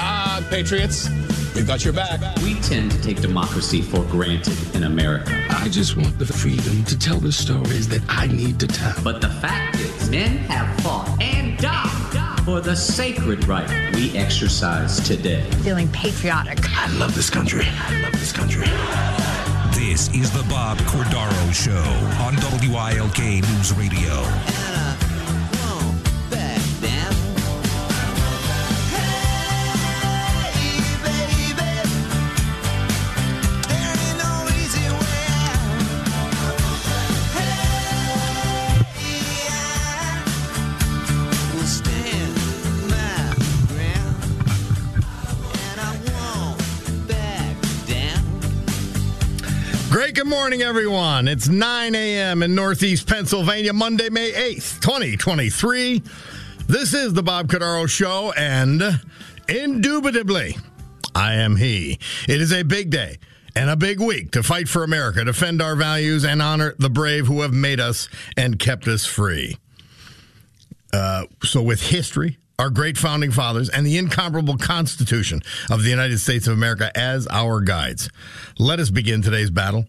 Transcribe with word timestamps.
Ah, 0.00 0.46
Patriots, 0.48 1.08
we've 1.56 1.66
got 1.66 1.84
your 1.84 1.92
back. 1.92 2.20
We 2.42 2.54
tend 2.60 2.92
to 2.92 3.02
take 3.02 3.20
democracy 3.20 3.82
for 3.82 4.04
granted 4.04 4.56
in 4.76 4.84
America. 4.84 5.44
I 5.50 5.68
just 5.68 5.96
want 5.96 6.16
the 6.20 6.26
freedom 6.26 6.84
to 6.84 6.96
tell 6.96 7.18
the 7.18 7.32
stories 7.32 7.88
that 7.88 8.02
I 8.08 8.28
need 8.28 8.60
to 8.60 8.68
tell. 8.68 8.94
But 9.02 9.20
the 9.20 9.28
fact 9.28 9.74
is, 9.80 10.08
men 10.08 10.36
have 10.48 10.80
fought 10.82 11.20
and 11.20 11.58
died 11.58 12.44
for 12.44 12.60
the 12.60 12.76
sacred 12.76 13.48
right 13.48 13.68
we 13.96 14.16
exercise 14.16 15.00
today. 15.00 15.42
Feeling 15.64 15.88
patriotic. 15.88 16.58
I 16.76 16.86
love 16.96 17.16
this 17.16 17.28
country. 17.28 17.64
I 17.66 18.00
love 18.00 18.12
this 18.12 18.32
country. 18.32 18.66
This 19.74 20.14
is 20.14 20.30
the 20.30 20.44
Bob 20.48 20.78
Cordaro 20.78 21.52
Show 21.52 21.72
on 22.22 22.36
WILK 22.70 23.18
News 23.18 23.72
Radio. 23.74 24.57
Morning, 50.48 50.62
everyone. 50.62 51.28
It's 51.28 51.46
9 51.46 51.94
a.m. 51.94 52.42
in 52.42 52.54
Northeast 52.54 53.06
Pennsylvania, 53.06 53.74
Monday, 53.74 54.08
May 54.08 54.32
8th, 54.32 54.80
2023. 54.80 56.02
This 56.66 56.94
is 56.94 57.12
the 57.12 57.22
Bob 57.22 57.48
Cordaro 57.48 57.86
Show, 57.86 58.32
and 58.32 58.82
indubitably, 59.46 60.56
I 61.14 61.34
am 61.34 61.56
he. 61.56 61.98
It 62.26 62.40
is 62.40 62.50
a 62.50 62.62
big 62.62 62.88
day 62.88 63.18
and 63.54 63.68
a 63.68 63.76
big 63.76 64.00
week 64.00 64.30
to 64.30 64.42
fight 64.42 64.70
for 64.70 64.84
America, 64.84 65.22
defend 65.22 65.60
our 65.60 65.76
values, 65.76 66.24
and 66.24 66.40
honor 66.40 66.74
the 66.78 66.88
brave 66.88 67.26
who 67.26 67.42
have 67.42 67.52
made 67.52 67.78
us 67.78 68.08
and 68.34 68.58
kept 68.58 68.88
us 68.88 69.04
free. 69.04 69.58
Uh, 70.94 71.24
so, 71.44 71.60
with 71.60 71.82
history, 71.82 72.38
our 72.58 72.70
great 72.70 72.96
founding 72.96 73.32
fathers, 73.32 73.68
and 73.68 73.86
the 73.86 73.98
incomparable 73.98 74.56
Constitution 74.56 75.42
of 75.70 75.82
the 75.82 75.90
United 75.90 76.20
States 76.20 76.46
of 76.46 76.54
America 76.54 76.90
as 76.98 77.28
our 77.28 77.60
guides, 77.60 78.08
let 78.58 78.80
us 78.80 78.88
begin 78.88 79.20
today's 79.20 79.50
battle. 79.50 79.86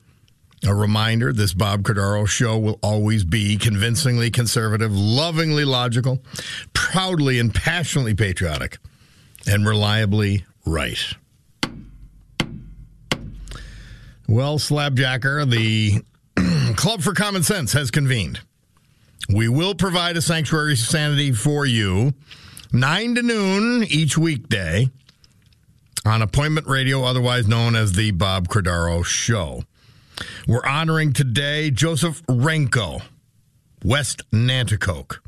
A 0.66 0.76
reminder 0.76 1.32
this 1.32 1.54
Bob 1.54 1.84
Cordaro 1.84 2.28
show 2.28 2.58
will 2.58 2.80
always 2.84 3.24
be 3.24 3.56
convincingly 3.56 4.30
conservative, 4.30 4.94
lovingly 4.94 5.64
logical, 5.64 6.22
proudly 6.74 7.40
and 7.40 7.54
passionately 7.54 8.14
patriotic, 8.14 8.78
and 9.48 9.66
reliably 9.66 10.46
right. 10.66 11.14
Well, 14.28 14.60
Slabjacker, 14.60 15.50
the 15.50 16.04
Club 16.76 17.02
for 17.02 17.14
Common 17.14 17.42
Sense 17.42 17.74
has 17.74 17.90
convened. 17.90 18.42
We 19.34 19.48
will 19.48 19.76
provide 19.76 20.18
a 20.18 20.22
sanctuary 20.22 20.74
of 20.74 20.80
sanity 20.80 21.32
for 21.32 21.66
you, 21.66 22.14
9 22.74 23.16
to 23.16 23.24
noon 23.24 23.84
each 23.86 24.18
weekday 24.18 24.90
on 26.06 26.22
appointment 26.22 26.68
radio, 26.68 27.04
otherwise 27.04 27.48
known 27.48 27.76
as 27.76 27.94
the 27.94 28.12
Bob 28.12 28.50
Cordaro 28.50 29.06
Show. 29.06 29.64
We're 30.48 30.66
honoring 30.66 31.14
today 31.14 31.72
Joseph 31.72 32.26
Renko, 32.28 33.02
West 33.84 34.30
Nanticoke, 34.32 35.20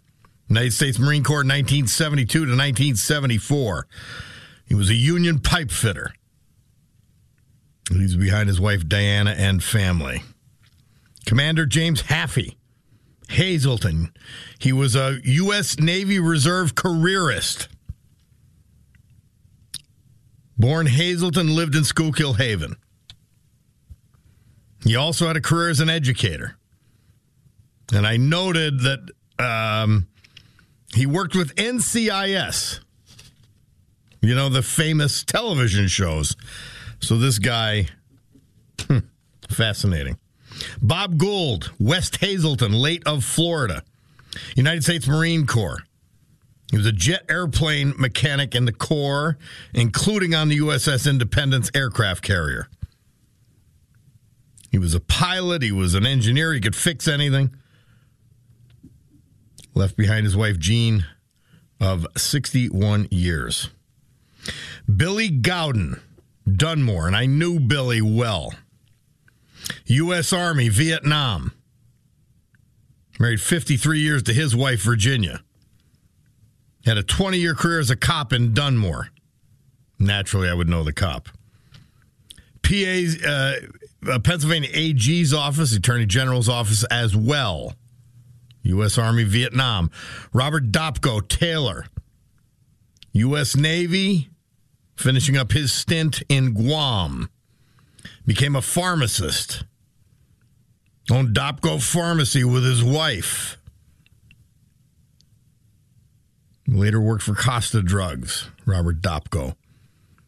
United 0.50 0.74
States 0.74 1.00
Marine 1.00 1.24
Corps 1.24 1.38
1972 1.38 2.28
to 2.28 2.40
1974. 2.40 3.88
He 4.66 4.76
was 4.76 4.90
a 4.90 4.96
union 4.96 5.40
pipe 5.40 5.72
fitter. 5.72 6.14
He's 7.90 8.16
behind 8.16 8.48
his 8.48 8.60
wife 8.60 8.88
Diana 8.88 9.32
and 9.38 9.64
family. 9.64 10.24
Commander 11.26 11.66
James 11.66 12.04
Haffey, 12.04 12.56
Hazleton. 13.30 14.12
He 14.60 14.74
was 14.74 14.96
a 14.96 15.20
U.S. 15.24 15.80
Navy 15.80 16.20
Reserve 16.20 16.76
careerist. 16.76 17.68
Born 20.58 20.86
Hazleton, 20.86 21.56
lived 21.56 21.76
in 21.76 21.84
Schuylkill 21.84 22.34
Haven. 22.34 22.76
He 24.84 24.96
also 24.96 25.28
had 25.28 25.38
a 25.38 25.42
career 25.42 25.70
as 25.70 25.80
an 25.80 25.90
educator. 25.90 26.58
And 27.94 28.08
I 28.08 28.18
noted 28.18 28.80
that 28.82 29.00
um, 29.38 30.08
he 30.94 31.06
worked 31.06 31.36
with 31.36 31.56
NCIS, 31.56 32.80
you 34.22 34.36
know, 34.36 34.50
the 34.50 34.62
famous 34.62 35.24
television 35.24 35.88
shows. 35.88 36.36
So 37.00 37.18
this 37.18 37.40
guy, 37.40 37.88
hmm, 38.82 39.00
fascinating. 39.50 40.18
Bob 40.82 41.18
Gould, 41.18 41.72
West 41.80 42.18
Hazleton, 42.18 42.74
late 42.74 43.04
of 43.06 43.24
Florida, 43.24 43.84
United 44.56 44.84
States 44.84 45.08
Marine 45.08 45.46
Corps. 45.46 45.84
He 46.70 46.78
was 46.78 46.86
a 46.86 46.92
jet 46.94 47.26
airplane 47.30 47.94
mechanic 47.98 48.56
in 48.56 48.64
the 48.64 48.72
Corps, 48.72 49.38
including 49.74 50.34
on 50.34 50.48
the 50.48 50.60
USS 50.60 51.10
Independence 51.10 51.70
aircraft 51.76 52.24
carrier. 52.24 52.70
Was 54.82 54.96
a 54.96 55.00
pilot, 55.00 55.62
he 55.62 55.72
was 55.72 55.94
an 55.94 56.08
engineer, 56.08 56.54
he 56.54 56.60
could 56.60 56.76
fix 56.76 57.08
anything. 57.08 57.56
Left 59.76 59.96
behind 59.96 60.26
his 60.26 60.36
wife, 60.36 60.58
Jean, 60.58 61.06
of 61.80 62.08
61 62.18 63.08
years. 63.12 63.70
Billy 64.94 65.30
Gowden, 65.30 66.02
Dunmore, 66.52 67.06
and 67.06 67.16
I 67.16 67.28
knew 67.28 67.60
Billy 67.60 68.02
well. 68.02 68.56
U.S. 69.86 70.34
Army, 70.34 70.68
Vietnam. 70.68 71.54
Married 73.20 73.40
53 73.40 74.00
years 74.00 74.24
to 74.24 74.34
his 74.34 74.56
wife, 74.56 74.82
Virginia. 74.82 75.44
Had 76.86 76.98
a 76.98 77.04
20 77.04 77.38
year 77.38 77.54
career 77.54 77.80
as 77.80 77.92
a 77.92 77.96
cop 77.96 78.34
in 78.34 78.56
Dunmore. 78.56 79.10
Naturally, 80.00 80.50
I 80.50 80.56
would 80.56 80.68
know 80.68 80.84
the 80.84 80.92
cop. 80.92 81.30
PA's, 82.64 83.24
uh, 83.24 83.60
uh, 84.10 84.20
Pennsylvania 84.20 84.70
AG's 84.74 85.34
office, 85.34 85.76
Attorney 85.76 86.06
General's 86.06 86.50
office 86.50 86.84
as 86.86 87.16
well. 87.16 87.74
U.S. 88.64 88.98
Army, 88.98 89.24
Vietnam. 89.24 89.90
Robert 90.34 90.72
Dopko, 90.72 91.28
Taylor. 91.28 91.86
U.S. 93.14 93.56
Navy, 93.56 94.30
finishing 94.96 95.36
up 95.36 95.52
his 95.52 95.74
stint 95.74 96.22
in 96.30 96.54
Guam. 96.54 97.30
Became 98.26 98.56
a 98.56 98.62
pharmacist. 98.62 99.64
Owned 101.12 101.36
Dopko 101.36 101.82
Pharmacy 101.82 102.44
with 102.44 102.64
his 102.64 102.84
wife. 102.84 103.58
Later 106.68 107.02
worked 107.02 107.24
for 107.24 107.34
Costa 107.34 107.82
Drugs, 107.82 108.50
Robert 108.66 109.02
Dopko. 109.02 109.56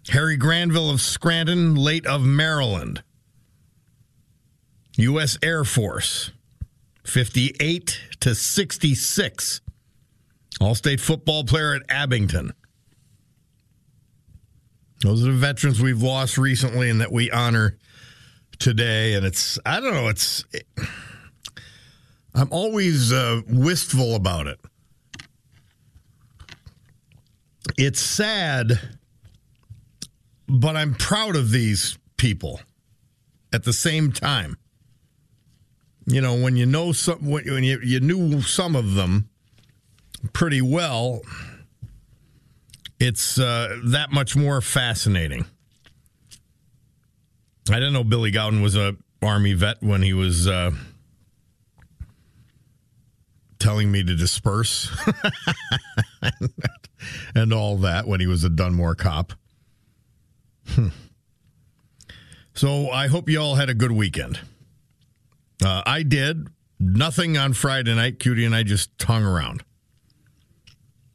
Harry 0.10 0.36
Granville 0.36 0.90
of 0.90 1.00
Scranton, 1.00 1.76
late 1.76 2.06
of 2.06 2.24
Maryland. 2.24 3.02
U.S. 4.98 5.38
Air 5.42 5.64
Force, 5.64 6.32
58 7.06 8.00
to 8.20 8.36
66. 8.36 9.62
All 10.62 10.76
state 10.76 11.00
football 11.00 11.44
player 11.44 11.74
at 11.74 11.82
Abington. 11.90 12.54
Those 15.02 15.24
are 15.24 15.32
the 15.32 15.38
veterans 15.38 15.82
we've 15.82 16.02
lost 16.02 16.38
recently 16.38 16.90
and 16.90 17.02
that 17.02 17.12
we 17.12 17.30
honor 17.32 17.78
today. 18.60 19.16
And 19.16 19.26
it's, 19.26 19.60
I 19.66 19.80
don't 19.80 19.94
know, 19.94 20.08
it's, 20.08 20.46
it, 20.54 20.68
I'm 22.34 22.48
always 22.52 23.12
uh, 23.12 23.42
wistful 23.48 24.16
about 24.16 24.48
it. 24.48 24.60
It's 27.78 28.00
sad, 28.00 28.80
but 30.48 30.76
I'm 30.76 30.94
proud 30.94 31.36
of 31.36 31.52
these 31.52 31.98
people 32.18 32.62
at 33.52 33.64
the 33.64 33.74
same 33.74 34.12
time. 34.12 34.58
You 36.06 36.22
know, 36.22 36.36
when 36.36 36.56
you 36.56 36.66
know 36.66 36.92
some, 36.92 37.26
when 37.26 37.64
you, 37.64 37.80
you 37.82 38.00
knew 38.00 38.42
some 38.42 38.76
of 38.76 38.96
them 38.96 39.30
pretty 40.34 40.62
well, 40.62 41.22
it's 43.00 43.40
uh, 43.40 43.78
that 43.86 44.12
much 44.12 44.36
more 44.36 44.62
fascinating. 44.62 45.46
I 47.70 47.76
didn't 47.76 47.94
know 47.94 48.04
Billy 48.04 48.32
Gowden 48.32 48.62
was 48.62 48.76
a 48.76 48.96
Army 49.22 49.54
vet 49.54 49.82
when 49.82 50.02
he 50.02 50.14
was 50.14 50.48
uh, 50.48 50.72
telling 53.60 53.90
me 53.90 54.04
to 54.04 54.16
disperse 54.16 54.90
and 57.36 57.54
all 57.54 57.78
that 57.78 58.08
when 58.08 58.20
he 58.20 58.28
was 58.28 58.44
a 58.44 58.50
Dunmore 58.50 58.96
cop. 58.96 59.34
Hmm. 60.68 60.90
So 62.54 62.90
I 62.90 63.08
hope 63.08 63.30
you 63.30 63.40
all 63.40 63.56
had 63.56 63.70
a 63.70 63.74
good 63.74 63.92
weekend. 63.92 64.40
Uh, 65.64 65.82
I 65.86 66.04
did. 66.04 66.48
Nothing 66.80 67.38
on 67.38 67.54
Friday 67.54 67.96
night. 67.96 68.20
Cutie 68.20 68.46
and 68.46 68.54
I 68.54 68.64
just 68.64 68.90
hung 69.02 69.24
around. 69.24 69.64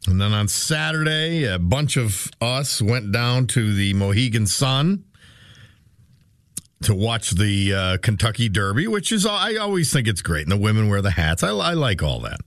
And 0.06 0.21
then 0.21 0.33
on 0.33 0.49
Saturday, 0.49 1.45
a 1.45 1.59
bunch 1.59 1.99
of 1.99 2.31
us 2.41 2.81
went 2.81 3.12
down 3.12 3.47
to 3.49 3.75
the 3.75 3.93
Mohegan 3.93 4.47
Sun 4.47 5.05
to 6.83 6.95
watch 6.95 7.33
the 7.33 7.75
uh, 7.75 7.99
Kentucky 7.99 8.49
Derby, 8.49 8.87
which 8.87 9.12
is 9.12 9.27
I 9.27 9.56
always 9.56 9.93
think 9.93 10.09
it's 10.09 10.23
great, 10.23 10.45
and 10.45 10.53
the 10.53 10.56
women 10.56 10.89
wear 10.89 11.03
the 11.03 11.11
hats. 11.11 11.43
I, 11.43 11.51
I 11.51 11.75
like 11.75 12.03
all 12.03 12.21
that. 12.21 12.39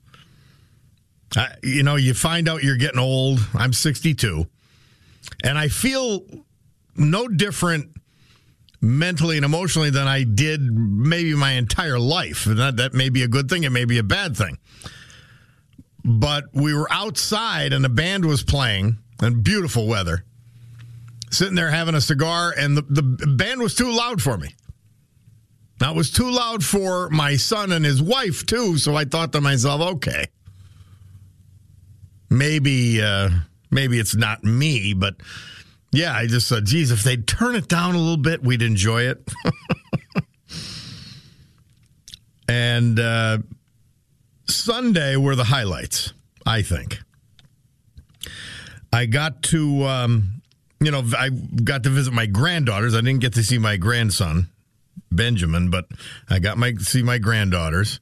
I, 1.35 1.53
you 1.61 1.83
know, 1.83 1.97
you 1.97 2.13
find 2.13 2.49
out 2.49 2.63
you're 2.63 2.77
getting 2.77 2.99
old. 2.99 3.39
I'm 3.53 3.73
62, 3.73 4.47
and 5.43 5.57
I 5.57 5.67
feel 5.67 6.25
no 6.95 7.27
different 7.27 7.91
mentally 8.81 9.37
and 9.37 9.45
emotionally 9.45 9.91
than 9.91 10.07
I 10.07 10.23
did 10.23 10.61
maybe 10.61 11.35
my 11.35 11.51
entire 11.51 11.99
life. 11.99 12.47
And 12.47 12.57
that, 12.57 12.77
that 12.77 12.93
may 12.93 13.09
be 13.09 13.23
a 13.23 13.27
good 13.27 13.49
thing, 13.49 13.63
it 13.63 13.71
may 13.71 13.85
be 13.85 13.99
a 13.99 14.03
bad 14.03 14.35
thing. 14.35 14.57
But 16.03 16.45
we 16.53 16.73
were 16.73 16.91
outside 16.91 17.73
and 17.73 17.85
the 17.85 17.89
band 17.89 18.25
was 18.25 18.43
playing 18.43 18.97
and 19.21 19.43
beautiful 19.43 19.87
weather 19.87 20.25
sitting 21.31 21.55
there 21.55 21.71
having 21.71 21.95
a 21.95 22.01
cigar, 22.01 22.53
and 22.55 22.77
the, 22.77 22.81
the 22.81 23.01
band 23.01 23.61
was 23.61 23.73
too 23.73 23.89
loud 23.89 24.21
for 24.21 24.37
me. 24.37 24.53
It 25.81 25.95
was 25.95 26.11
too 26.11 26.29
loud 26.29 26.63
for 26.63 27.09
my 27.09 27.37
son 27.37 27.71
and 27.71 27.83
his 27.83 28.01
wife, 28.01 28.45
too, 28.45 28.77
so 28.77 28.95
I 28.95 29.05
thought 29.05 29.31
to 29.33 29.41
myself, 29.41 29.81
okay, 29.95 30.25
maybe, 32.29 33.01
uh, 33.01 33.29
maybe 33.71 33.97
it's 33.97 34.15
not 34.15 34.43
me, 34.43 34.93
but 34.93 35.15
yeah, 35.91 36.13
I 36.13 36.27
just 36.27 36.47
said, 36.47 36.65
geez, 36.65 36.91
if 36.91 37.03
they'd 37.03 37.27
turn 37.27 37.55
it 37.55 37.67
down 37.67 37.95
a 37.95 37.97
little 37.97 38.17
bit, 38.17 38.43
we'd 38.43 38.61
enjoy 38.61 39.03
it. 39.03 39.29
and 42.47 42.99
uh, 42.99 43.39
Sunday 44.47 45.15
were 45.15 45.35
the 45.35 45.45
highlights, 45.45 46.13
I 46.45 46.61
think. 46.61 46.99
I 48.93 49.05
got 49.05 49.41
to 49.43 49.83
um, 49.85 50.41
you 50.81 50.89
know, 50.89 51.03
I 51.17 51.29
got 51.29 51.83
to 51.83 51.89
visit 51.89 52.11
my 52.11 52.25
granddaughters. 52.25 52.95
I 52.95 53.01
didn't 53.01 53.19
get 53.19 53.35
to 53.35 53.43
see 53.43 53.59
my 53.59 53.77
grandson, 53.77 54.47
Benjamin, 55.11 55.69
but 55.69 55.85
I 56.27 56.39
got 56.39 56.57
my 56.57 56.73
see 56.79 57.03
my 57.03 57.19
granddaughters. 57.19 57.99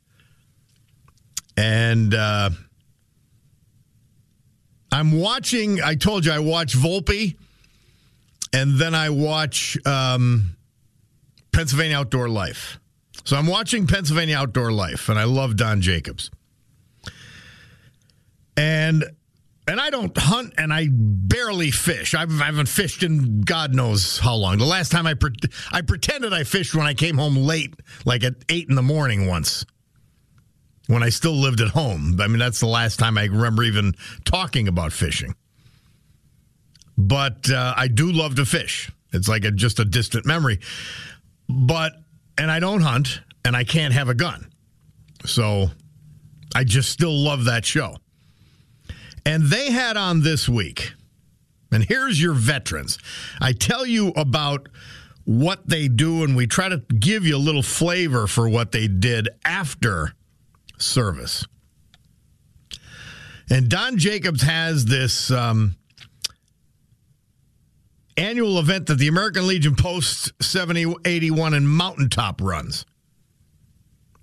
And 1.58 2.14
uh, 2.14 2.52
I'm 4.94 5.12
watching, 5.12 5.82
I 5.82 5.96
told 5.96 6.26
you 6.26 6.32
I 6.32 6.40
watch 6.40 6.74
Volpe, 6.74 7.36
and 8.54 8.76
then 8.76 8.96
I 8.96 9.10
watch 9.10 9.78
um, 9.86 10.56
Pennsylvania 11.52 11.98
Outdoor 11.98 12.30
Life. 12.30 12.80
So 13.26 13.38
I'm 13.38 13.48
watching 13.48 13.86
Pennsylvania 13.86 14.38
Outdoor 14.38 14.72
Life, 14.72 15.10
and 15.10 15.20
I 15.20 15.26
love 15.26 15.56
Don 15.56 15.82
Jacobs. 15.82 16.32
And 18.58 19.06
and 19.68 19.80
I 19.80 19.92
don't 19.92 20.18
hunt 20.18 20.56
and 20.58 20.74
I 20.74 20.88
barely 20.90 21.70
fish. 21.70 22.16
I've, 22.16 22.42
I 22.42 22.46
haven't 22.46 22.68
fished 22.68 23.04
in 23.04 23.42
God 23.42 23.76
knows 23.76 24.18
how 24.18 24.34
long. 24.34 24.58
The 24.58 24.66
last 24.66 24.92
time 24.92 25.06
I 25.06 25.14
pre- 25.14 25.36
I 25.72 25.82
pretended 25.82 26.34
I 26.34 26.44
fished 26.44 26.74
when 26.74 26.88
I 26.88 26.96
came 26.96 27.18
home 27.20 27.38
late, 27.38 27.76
like 28.04 28.24
at 28.24 28.34
eight 28.50 28.68
in 28.68 28.76
the 28.76 28.82
morning 28.82 29.28
once, 29.28 29.66
when 30.88 31.04
I 31.04 31.10
still 31.10 31.34
lived 31.34 31.62
at 31.62 31.68
home. 31.68 32.20
I 32.20 32.28
mean, 32.28 32.40
that's 32.40 32.60
the 32.60 32.66
last 32.66 32.98
time 32.98 33.16
I 33.18 33.26
remember 33.26 33.64
even 33.64 33.94
talking 34.26 34.68
about 34.68 34.92
fishing. 34.92 35.36
But 37.00 37.50
uh, 37.50 37.74
I 37.78 37.88
do 37.88 38.12
love 38.12 38.36
to 38.36 38.46
fish. 38.46 38.92
It's 39.14 39.30
like 39.30 39.46
a, 39.46 39.52
just 39.52 39.80
a 39.80 39.86
distant 39.86 40.26
memory. 40.26 40.60
But 41.48 41.94
and 42.38 42.52
I 42.52 42.60
don't 42.60 42.82
hunt 42.82 43.22
and 43.46 43.56
I 43.56 43.64
can't 43.64 43.94
have 43.94 44.10
a 44.10 44.14
gun, 44.14 44.52
so 45.26 45.68
I 46.54 46.66
just 46.66 46.90
still 46.90 47.18
love 47.18 47.46
that 47.46 47.66
show. 47.66 47.96
And 49.26 49.44
they 49.44 49.72
had 49.72 49.96
on 49.96 50.22
this 50.24 50.50
week, 50.50 50.92
and 51.72 51.84
here's 51.84 52.22
your 52.22 52.34
veterans. 52.34 52.98
I 53.40 53.54
tell 53.54 53.86
you 53.86 54.10
about 54.10 54.68
what 55.24 55.70
they 55.70 55.88
do, 55.88 56.24
and 56.26 56.36
we 56.36 56.48
try 56.48 56.68
to 56.68 56.80
give 56.80 57.26
you 57.26 57.38
a 57.38 57.40
little 57.40 57.64
flavor 57.64 58.28
for 58.28 58.50
what 58.50 58.74
they 58.74 58.88
did 58.88 59.30
after 59.46 60.14
service. 60.78 61.46
And 63.50 63.70
Don 63.70 63.98
Jacobs 63.98 64.42
has 64.42 64.86
this 64.86 65.32
um, 65.32 65.76
annual 68.20 68.60
event 68.60 68.88
that 68.88 68.98
the 68.98 69.08
American 69.08 69.48
Legion 69.48 69.76
Post 69.76 70.32
7081 70.42 71.54
and 71.54 71.68
Mountaintop 71.68 72.42
runs 72.42 72.86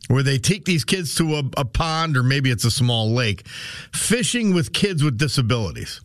where 0.08 0.22
they 0.22 0.38
take 0.38 0.64
these 0.64 0.84
kids 0.84 1.16
to 1.16 1.36
a, 1.36 1.42
a, 1.56 1.64
pond 1.64 2.16
or 2.16 2.22
maybe 2.22 2.50
it's 2.50 2.64
a 2.64 2.70
small 2.70 3.12
lake, 3.12 3.46
fishing 3.92 4.54
with 4.54 4.72
kids 4.72 5.02
with 5.02 5.18
disabilities. 5.18 6.00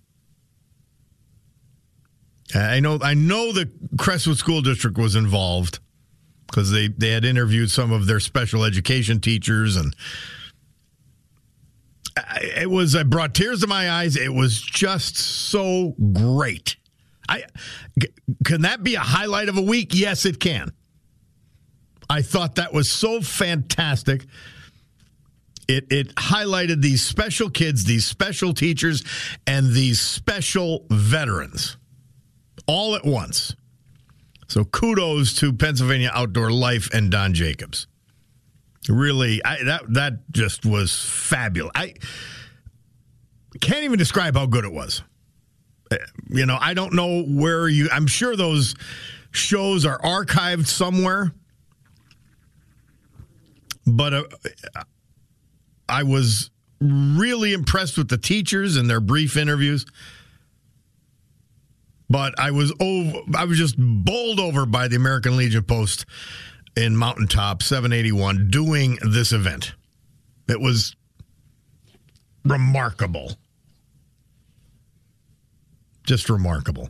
I 2.53 2.79
know 2.79 2.99
I 3.01 3.13
know 3.13 3.53
the 3.53 3.69
Crestwood 3.97 4.37
School 4.37 4.61
District 4.61 4.97
was 4.97 5.15
involved 5.15 5.79
because 6.47 6.71
they, 6.71 6.89
they 6.89 7.11
had 7.11 7.23
interviewed 7.23 7.71
some 7.71 7.93
of 7.93 8.07
their 8.07 8.19
special 8.19 8.65
education 8.65 9.21
teachers 9.21 9.77
and 9.77 9.95
it 12.41 12.69
was 12.69 12.93
I 12.95 13.03
brought 13.03 13.33
tears 13.33 13.61
to 13.61 13.67
my 13.67 13.89
eyes. 13.89 14.17
It 14.17 14.33
was 14.33 14.59
just 14.61 15.15
so 15.15 15.95
great. 16.11 16.75
I 17.31 17.43
can 18.43 18.63
that 18.63 18.83
be 18.83 18.95
a 18.95 18.99
highlight 18.99 19.47
of 19.47 19.57
a 19.57 19.61
week? 19.61 19.91
Yes, 19.93 20.25
it 20.25 20.39
can. 20.39 20.73
I 22.09 22.21
thought 22.21 22.55
that 22.55 22.73
was 22.73 22.91
so 22.91 23.21
fantastic. 23.21 24.25
It, 25.69 25.85
it 25.89 26.15
highlighted 26.15 26.81
these 26.81 27.01
special 27.01 27.49
kids, 27.49 27.85
these 27.85 28.05
special 28.05 28.53
teachers, 28.53 29.05
and 29.47 29.71
these 29.71 30.01
special 30.01 30.85
veterans 30.89 31.77
all 32.67 32.95
at 32.95 33.05
once. 33.05 33.55
So 34.49 34.65
kudos 34.65 35.33
to 35.35 35.53
Pennsylvania 35.53 36.11
Outdoor 36.13 36.51
Life 36.51 36.89
and 36.93 37.09
Don 37.09 37.33
Jacobs. 37.33 37.87
Really, 38.89 39.41
I, 39.45 39.63
that 39.63 39.93
that 39.93 40.31
just 40.31 40.65
was 40.65 40.93
fabulous. 41.01 41.71
I 41.75 41.93
can't 43.61 43.85
even 43.85 43.97
describe 43.97 44.35
how 44.35 44.47
good 44.47 44.65
it 44.65 44.73
was. 44.73 45.03
You 46.29 46.45
know, 46.45 46.57
I 46.59 46.73
don't 46.73 46.93
know 46.93 47.23
where 47.23 47.67
you. 47.67 47.89
I'm 47.91 48.07
sure 48.07 48.35
those 48.35 48.75
shows 49.31 49.85
are 49.85 49.99
archived 49.99 50.67
somewhere 50.67 51.33
but 53.85 54.13
uh, 54.13 54.23
I 55.89 56.03
was 56.03 56.49
really 56.79 57.53
impressed 57.53 57.97
with 57.97 58.09
the 58.09 58.17
teachers 58.17 58.77
and 58.77 58.89
their 58.89 58.99
brief 58.99 59.37
interviews. 59.37 59.85
But 62.09 62.37
I 62.39 62.51
was 62.51 62.73
over, 62.79 63.19
I 63.35 63.45
was 63.45 63.57
just 63.57 63.75
bowled 63.77 64.39
over 64.39 64.65
by 64.65 64.87
the 64.87 64.97
American 64.97 65.37
Legion 65.37 65.63
Post 65.63 66.05
in 66.75 66.95
Mountaintop 66.95 67.63
781 67.63 68.49
doing 68.49 68.97
this 69.01 69.31
event. 69.31 69.73
It 70.49 70.59
was 70.59 70.95
remarkable. 72.43 73.37
Just 76.03 76.29
remarkable. 76.29 76.89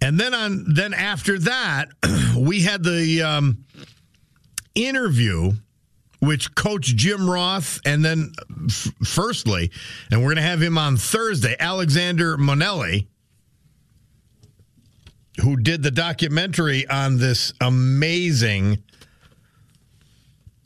And 0.00 0.20
then 0.20 0.34
on 0.34 0.64
then 0.68 0.94
after 0.94 1.38
that, 1.40 1.88
we 2.36 2.62
had 2.62 2.82
the 2.82 3.22
um, 3.22 3.64
interview 4.74 5.52
which 6.20 6.54
Coach 6.54 6.96
Jim 6.96 7.28
Roth, 7.28 7.80
and 7.84 8.04
then 8.04 8.32
f- 8.66 8.92
firstly, 9.04 9.70
and 10.10 10.20
we're 10.20 10.28
going 10.28 10.36
to 10.36 10.42
have 10.42 10.62
him 10.62 10.78
on 10.78 10.96
Thursday, 10.96 11.54
Alexander 11.58 12.36
Monelli, 12.36 13.06
who 15.42 15.56
did 15.56 15.82
the 15.82 15.90
documentary 15.90 16.88
on 16.88 17.18
this 17.18 17.52
amazing 17.60 18.82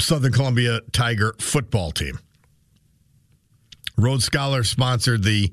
Southern 0.00 0.32
Columbia 0.32 0.80
Tiger 0.92 1.34
football 1.38 1.90
team. 1.90 2.18
Rhodes 4.00 4.24
Scholar 4.24 4.64
sponsored 4.64 5.22
the 5.22 5.52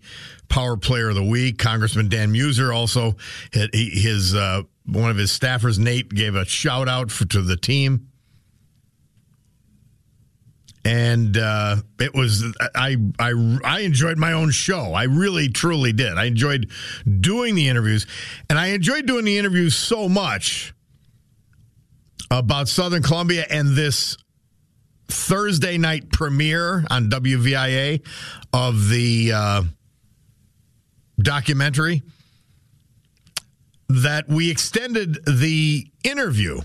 Power 0.49 0.77
Player 0.77 1.09
of 1.09 1.15
the 1.15 1.23
Week. 1.23 1.57
Congressman 1.57 2.09
Dan 2.09 2.33
Meuser 2.33 2.73
also 2.73 3.15
his 3.51 4.35
uh, 4.35 4.63
one 4.85 5.11
of 5.11 5.17
his 5.17 5.37
staffers, 5.37 5.77
Nate, 5.77 6.09
gave 6.09 6.35
a 6.35 6.45
shout 6.45 6.87
out 6.87 7.11
for, 7.11 7.25
to 7.25 7.41
the 7.41 7.57
team, 7.57 8.07
and 10.85 11.37
uh, 11.37 11.77
it 11.99 12.13
was 12.13 12.43
I 12.73 12.95
I 13.19 13.59
I 13.63 13.79
enjoyed 13.81 14.17
my 14.17 14.33
own 14.33 14.51
show. 14.51 14.93
I 14.93 15.03
really 15.03 15.49
truly 15.49 15.91
did. 15.91 16.17
I 16.17 16.25
enjoyed 16.25 16.69
doing 17.19 17.55
the 17.55 17.67
interviews, 17.67 18.07
and 18.49 18.57
I 18.57 18.67
enjoyed 18.67 19.05
doing 19.05 19.25
the 19.25 19.37
interviews 19.37 19.75
so 19.75 20.07
much 20.07 20.73
about 22.31 22.67
Southern 22.67 23.03
Columbia 23.03 23.45
and 23.49 23.75
this 23.75 24.17
Thursday 25.07 25.77
night 25.77 26.11
premiere 26.11 26.85
on 26.89 27.09
WVIA 27.09 28.05
of 28.53 28.89
the 28.89 29.31
uh, 29.33 29.63
documentary 31.19 32.03
that 33.89 34.27
we 34.27 34.51
extended 34.51 35.17
the 35.25 35.87
interview 36.03 36.59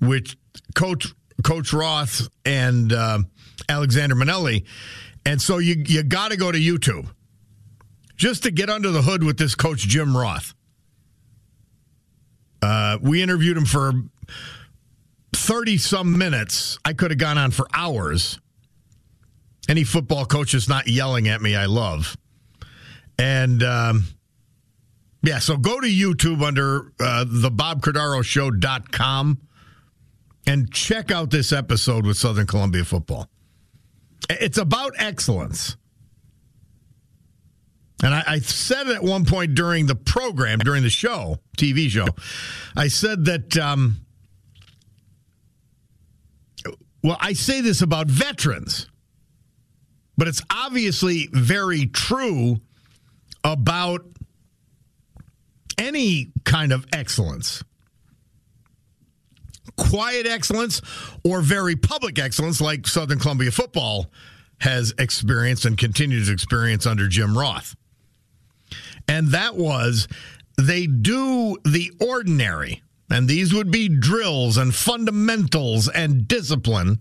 with 0.00 0.34
Coach 0.74 1.12
Coach 1.42 1.72
Roth 1.72 2.28
and 2.44 2.92
uh, 2.92 3.18
Alexander 3.68 4.14
Monelli, 4.14 4.64
and 5.26 5.40
so 5.42 5.58
you 5.58 5.82
you 5.86 6.02
got 6.02 6.30
to 6.30 6.36
go 6.36 6.52
to 6.52 6.58
YouTube 6.58 7.08
just 8.16 8.44
to 8.44 8.50
get 8.50 8.70
under 8.70 8.90
the 8.90 9.02
hood 9.02 9.24
with 9.24 9.36
this 9.36 9.54
Coach 9.54 9.80
Jim 9.80 10.16
Roth. 10.16 10.54
Uh, 12.62 12.98
we 13.02 13.22
interviewed 13.22 13.56
him 13.56 13.66
for 13.66 13.92
30 15.44 15.76
some 15.76 16.16
minutes. 16.16 16.78
I 16.84 16.94
could 16.94 17.10
have 17.10 17.18
gone 17.18 17.36
on 17.36 17.50
for 17.50 17.66
hours. 17.74 18.40
Any 19.68 19.84
football 19.84 20.24
coach 20.24 20.54
is 20.54 20.68
not 20.68 20.88
yelling 20.88 21.28
at 21.28 21.42
me, 21.42 21.54
I 21.54 21.66
love. 21.66 22.16
And 23.18 23.62
um, 23.62 24.04
yeah, 25.22 25.38
so 25.38 25.56
go 25.56 25.80
to 25.80 25.86
YouTube 25.86 26.42
under 26.42 26.92
uh, 26.98 27.24
the 27.26 28.22
Show.com 28.24 29.38
and 30.46 30.72
check 30.72 31.10
out 31.10 31.30
this 31.30 31.52
episode 31.52 32.06
with 32.06 32.16
Southern 32.16 32.46
Columbia 32.46 32.84
football. 32.84 33.28
It's 34.30 34.58
about 34.58 34.92
excellence. 34.98 35.76
And 38.02 38.14
I, 38.14 38.24
I, 38.26 38.38
said 38.40 38.88
at 38.88 39.02
one 39.02 39.24
point 39.24 39.54
during 39.54 39.86
the 39.86 39.94
program, 39.94 40.58
during 40.58 40.82
the 40.82 40.90
show, 40.90 41.38
TV 41.56 41.88
show, 41.88 42.06
I 42.76 42.88
said 42.88 43.24
that 43.26 43.56
um, 43.56 44.03
well, 47.04 47.18
I 47.20 47.34
say 47.34 47.60
this 47.60 47.82
about 47.82 48.06
veterans, 48.06 48.88
but 50.16 50.26
it's 50.26 50.40
obviously 50.50 51.28
very 51.30 51.84
true 51.84 52.62
about 53.44 54.06
any 55.76 56.32
kind 56.44 56.72
of 56.72 56.86
excellence. 56.94 57.62
Quiet 59.76 60.26
excellence 60.26 60.80
or 61.24 61.42
very 61.42 61.76
public 61.76 62.18
excellence, 62.18 62.62
like 62.62 62.86
Southern 62.86 63.18
Columbia 63.18 63.50
football 63.50 64.10
has 64.60 64.94
experienced 64.98 65.66
and 65.66 65.76
continues 65.76 66.28
to 66.28 66.32
experience 66.32 66.86
under 66.86 67.06
Jim 67.06 67.36
Roth. 67.36 67.76
And 69.06 69.28
that 69.28 69.56
was 69.56 70.08
they 70.56 70.86
do 70.86 71.58
the 71.66 71.92
ordinary 72.00 72.82
and 73.14 73.28
these 73.28 73.54
would 73.54 73.70
be 73.70 73.88
drills 73.88 74.56
and 74.56 74.74
fundamentals 74.74 75.88
and 75.88 76.26
discipline 76.26 77.00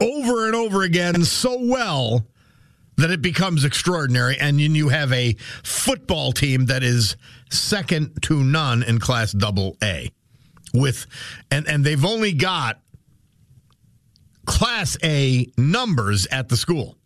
over 0.00 0.46
and 0.46 0.54
over 0.54 0.82
again 0.82 1.24
so 1.24 1.58
well 1.60 2.26
that 2.96 3.10
it 3.10 3.20
becomes 3.20 3.66
extraordinary. 3.66 4.38
And 4.38 4.58
you 4.58 4.88
have 4.88 5.12
a 5.12 5.34
football 5.62 6.32
team 6.32 6.66
that 6.66 6.82
is 6.82 7.16
second 7.50 8.22
to 8.22 8.42
none 8.42 8.82
in 8.82 8.98
Class 8.98 9.32
Double 9.32 9.76
A. 9.82 10.10
With 10.72 11.06
and 11.50 11.68
and 11.68 11.84
they've 11.84 12.04
only 12.04 12.32
got 12.32 12.80
Class 14.46 14.96
A 15.04 15.52
numbers 15.58 16.26
at 16.28 16.48
the 16.48 16.56
school. 16.56 16.96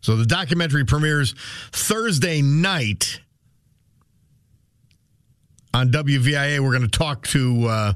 So 0.00 0.16
the 0.16 0.26
documentary 0.26 0.84
premieres 0.84 1.36
Thursday 1.70 2.42
night 2.42 3.20
on 5.74 5.90
WVIA. 5.90 6.60
We're 6.60 6.70
going 6.70 6.88
to 6.88 6.98
talk 6.98 7.26
to 7.28 7.66
uh, 7.66 7.92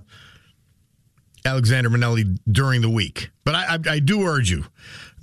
Alexander 1.45 1.89
Monelli 1.89 2.37
during 2.51 2.83
the 2.83 2.91
week. 2.91 3.31
But 3.45 3.55
I, 3.55 3.75
I, 3.75 3.79
I, 3.93 3.99
do 4.01 4.23
urge 4.23 4.51
you 4.51 4.65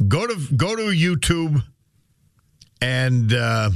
go 0.07 0.25
to 0.25 0.55
go 0.55 0.75
to 0.75 0.83
YouTube 0.83 1.61
and 2.81 3.31
uh, 3.33 3.69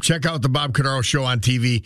check 0.00 0.24
out 0.24 0.40
the 0.40 0.48
Bob 0.48 0.72
Cordaro 0.72 1.02
show 1.02 1.24
on 1.24 1.40
TV. 1.40 1.84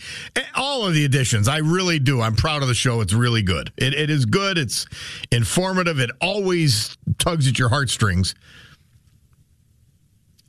All 0.55 0.85
of 0.85 0.93
the 0.93 1.03
editions, 1.03 1.47
I 1.47 1.57
really 1.57 1.99
do. 1.99 2.21
I'm 2.21 2.35
proud 2.35 2.61
of 2.61 2.67
the 2.67 2.73
show. 2.73 3.01
It's 3.01 3.13
really 3.13 3.41
good. 3.41 3.73
It, 3.77 3.93
it 3.93 4.09
is 4.09 4.25
good. 4.25 4.57
It's 4.57 4.85
informative. 5.31 5.99
It 5.99 6.11
always 6.21 6.97
tugs 7.17 7.47
at 7.47 7.57
your 7.57 7.69
heartstrings. 7.69 8.35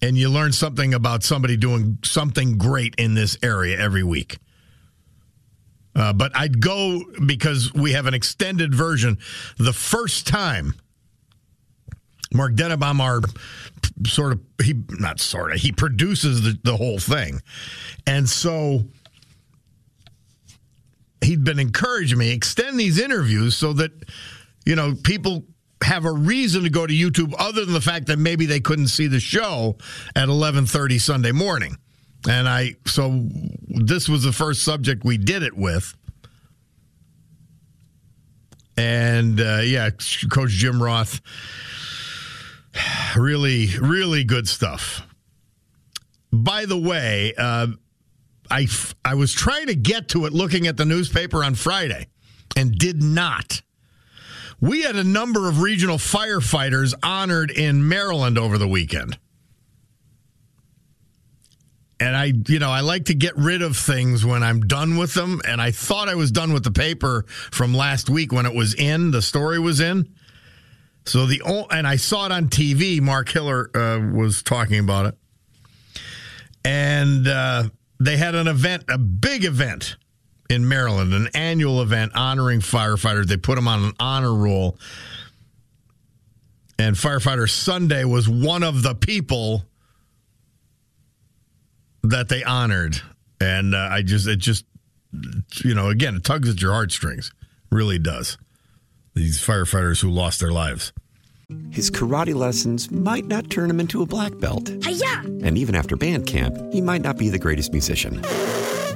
And 0.00 0.18
you 0.18 0.28
learn 0.28 0.52
something 0.52 0.94
about 0.94 1.22
somebody 1.22 1.56
doing 1.56 1.98
something 2.04 2.58
great 2.58 2.96
in 2.98 3.14
this 3.14 3.38
area 3.42 3.78
every 3.78 4.02
week. 4.02 4.38
Uh, 5.94 6.12
but 6.12 6.32
I'd 6.34 6.60
go 6.60 7.02
because 7.26 7.72
we 7.74 7.92
have 7.92 8.06
an 8.06 8.14
extended 8.14 8.74
version. 8.74 9.18
The 9.58 9.72
first 9.72 10.26
time 10.26 10.74
Mark 12.32 12.54
Dennebaum, 12.54 13.00
our 13.00 13.20
sort 14.06 14.32
of 14.32 14.40
he 14.62 14.74
not 14.88 15.20
sort 15.20 15.52
of 15.52 15.60
he 15.60 15.72
produces 15.72 16.42
the, 16.42 16.58
the 16.62 16.76
whole 16.76 16.98
thing, 16.98 17.40
and 18.06 18.28
so 18.28 18.84
he'd 21.22 21.44
been 21.44 21.58
encouraging 21.58 22.18
me 22.18 22.32
extend 22.32 22.78
these 22.78 22.98
interviews 22.98 23.56
so 23.56 23.72
that 23.74 23.92
you 24.64 24.74
know 24.76 24.94
people 25.04 25.44
have 25.82 26.04
a 26.04 26.12
reason 26.12 26.62
to 26.62 26.70
go 26.70 26.86
to 26.86 26.94
YouTube 26.94 27.34
other 27.38 27.64
than 27.64 27.74
the 27.74 27.80
fact 27.80 28.06
that 28.06 28.18
maybe 28.18 28.46
they 28.46 28.60
couldn't 28.60 28.88
see 28.88 29.08
the 29.08 29.20
show 29.20 29.76
at 30.16 30.28
11:30 30.28 31.00
Sunday 31.00 31.32
morning. 31.32 31.76
And 32.28 32.48
I, 32.48 32.76
so 32.86 33.26
this 33.68 34.08
was 34.08 34.22
the 34.22 34.32
first 34.32 34.62
subject 34.62 35.04
we 35.04 35.18
did 35.18 35.42
it 35.42 35.56
with. 35.56 35.94
And 38.76 39.40
uh, 39.40 39.60
yeah, 39.64 39.90
Coach 40.30 40.50
Jim 40.50 40.82
Roth, 40.82 41.20
really, 43.16 43.68
really 43.80 44.24
good 44.24 44.48
stuff. 44.48 45.02
By 46.32 46.64
the 46.64 46.78
way, 46.78 47.34
uh, 47.36 47.68
I, 48.50 48.66
I 49.04 49.14
was 49.14 49.32
trying 49.32 49.66
to 49.66 49.74
get 49.74 50.08
to 50.10 50.24
it 50.26 50.32
looking 50.32 50.66
at 50.66 50.76
the 50.76 50.84
newspaper 50.84 51.44
on 51.44 51.54
Friday 51.54 52.06
and 52.56 52.76
did 52.76 53.02
not. 53.02 53.62
We 54.60 54.82
had 54.82 54.96
a 54.96 55.04
number 55.04 55.48
of 55.48 55.60
regional 55.60 55.98
firefighters 55.98 56.94
honored 57.02 57.50
in 57.50 57.88
Maryland 57.88 58.38
over 58.38 58.58
the 58.58 58.68
weekend 58.68 59.18
and 62.02 62.16
I, 62.16 62.32
you 62.48 62.58
know, 62.58 62.70
I 62.70 62.80
like 62.80 63.04
to 63.06 63.14
get 63.14 63.36
rid 63.36 63.62
of 63.62 63.76
things 63.76 64.24
when 64.24 64.42
I'm 64.42 64.62
done 64.62 64.96
with 64.96 65.14
them. 65.14 65.40
And 65.46 65.62
I 65.62 65.70
thought 65.70 66.08
I 66.08 66.16
was 66.16 66.32
done 66.32 66.52
with 66.52 66.64
the 66.64 66.72
paper 66.72 67.24
from 67.28 67.72
last 67.72 68.10
week 68.10 68.32
when 68.32 68.44
it 68.44 68.52
was 68.52 68.74
in, 68.74 69.12
the 69.12 69.22
story 69.22 69.60
was 69.60 69.78
in. 69.78 70.12
So 71.06 71.26
the 71.26 71.40
and 71.70 71.86
I 71.86 71.94
saw 71.96 72.26
it 72.26 72.32
on 72.32 72.48
TV. 72.48 73.00
Mark 73.00 73.28
Hiller 73.28 73.70
uh, 73.72 74.00
was 74.12 74.42
talking 74.42 74.80
about 74.80 75.06
it, 75.06 75.14
and 76.64 77.26
uh, 77.26 77.64
they 77.98 78.16
had 78.16 78.36
an 78.36 78.46
event, 78.46 78.84
a 78.88 78.98
big 78.98 79.44
event 79.44 79.96
in 80.48 80.68
Maryland, 80.68 81.12
an 81.12 81.28
annual 81.34 81.82
event 81.82 82.12
honoring 82.14 82.60
firefighters. 82.60 83.26
They 83.26 83.36
put 83.36 83.56
them 83.56 83.66
on 83.66 83.82
an 83.82 83.92
honor 83.98 84.32
roll, 84.32 84.78
and 86.78 86.94
firefighter 86.94 87.50
Sunday 87.50 88.04
was 88.04 88.28
one 88.28 88.62
of 88.62 88.84
the 88.84 88.94
people 88.94 89.64
that 92.02 92.28
they 92.28 92.42
honored, 92.44 93.00
and 93.40 93.74
uh, 93.74 93.88
I 93.90 94.02
just 94.02 94.26
it 94.26 94.38
just 94.38 94.64
you 95.64 95.74
know 95.74 95.88
again 95.88 96.16
it 96.16 96.24
tugs 96.24 96.48
at 96.48 96.60
your 96.60 96.72
heartstrings, 96.72 97.30
really 97.70 97.98
does. 97.98 98.38
These 99.14 99.40
firefighters 99.40 100.00
who 100.00 100.10
lost 100.10 100.40
their 100.40 100.52
lives. 100.52 100.92
His 101.70 101.90
karate 101.90 102.34
lessons 102.34 102.90
might 102.90 103.26
not 103.26 103.50
turn 103.50 103.68
him 103.68 103.78
into 103.78 104.00
a 104.00 104.06
black 104.06 104.38
belt. 104.38 104.72
Hi-ya! 104.84 105.20
And 105.44 105.58
even 105.58 105.74
after 105.74 105.96
band 105.96 106.26
camp, 106.26 106.56
he 106.72 106.80
might 106.80 107.02
not 107.02 107.18
be 107.18 107.28
the 107.28 107.38
greatest 107.38 107.72
musician. 107.72 108.22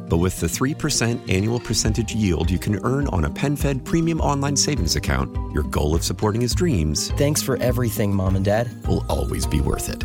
But 0.09 0.19
with 0.19 0.41
the 0.41 0.47
3% 0.47 1.31
annual 1.31 1.61
percentage 1.61 2.15
yield 2.15 2.51
you 2.51 2.59
can 2.59 2.83
earn 2.85 3.09
on 3.09 3.25
a 3.25 3.31
PenFed 3.31 3.85
premium 3.85 4.21
online 4.21 4.57
savings 4.57 4.97
account, 4.97 5.37
your 5.53 5.65
goal 5.65 5.95
of 5.95 6.03
supporting 6.05 6.41
his 6.41 6.55
dreams 6.55 7.11
Thanks 7.19 7.43
for 7.43 7.57
everything, 7.59 8.15
Mom 8.15 8.37
and 8.37 8.45
Dad. 8.45 8.71
will 8.87 9.05
always 9.11 9.47
be 9.47 9.61
worth 9.61 9.91
it. 9.91 10.05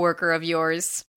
of 0.31 0.43
yours. 0.43 1.05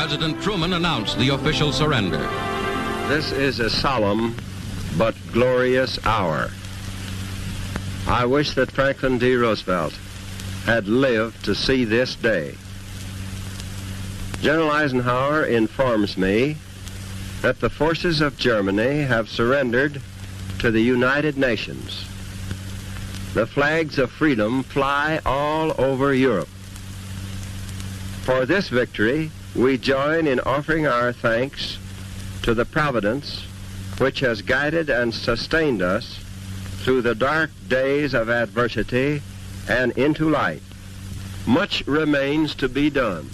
President 0.00 0.42
Truman 0.42 0.72
announced 0.72 1.18
the 1.18 1.28
official 1.28 1.72
surrender. 1.72 2.26
This 3.08 3.32
is 3.32 3.60
a 3.60 3.68
solemn 3.68 4.34
but 4.96 5.14
glorious 5.30 5.98
hour. 6.06 6.48
I 8.08 8.24
wish 8.24 8.54
that 8.54 8.70
Franklin 8.70 9.18
D. 9.18 9.34
Roosevelt 9.34 9.92
had 10.64 10.88
lived 10.88 11.44
to 11.44 11.54
see 11.54 11.84
this 11.84 12.14
day. 12.14 12.54
General 14.40 14.70
Eisenhower 14.70 15.44
informs 15.44 16.16
me 16.16 16.56
that 17.42 17.60
the 17.60 17.68
forces 17.68 18.22
of 18.22 18.38
Germany 18.38 19.02
have 19.02 19.28
surrendered 19.28 20.00
to 20.60 20.70
the 20.70 20.80
United 20.80 21.36
Nations. 21.36 22.06
The 23.34 23.46
flags 23.46 23.98
of 23.98 24.10
freedom 24.10 24.62
fly 24.62 25.20
all 25.26 25.74
over 25.78 26.14
Europe. 26.14 26.48
For 28.24 28.46
this 28.46 28.70
victory, 28.70 29.30
we 29.54 29.76
join 29.76 30.26
in 30.26 30.40
offering 30.40 30.86
our 30.86 31.12
thanks 31.12 31.78
to 32.42 32.54
the 32.54 32.64
Providence 32.64 33.44
which 33.98 34.20
has 34.20 34.40
guided 34.40 34.88
and 34.88 35.12
sustained 35.12 35.82
us 35.82 36.18
through 36.82 37.02
the 37.02 37.14
dark 37.14 37.50
days 37.68 38.14
of 38.14 38.30
adversity 38.30 39.20
and 39.68 39.92
into 39.92 40.30
light. 40.30 40.62
Much 41.46 41.86
remains 41.86 42.54
to 42.54 42.68
be 42.68 42.88
done. 42.88 43.28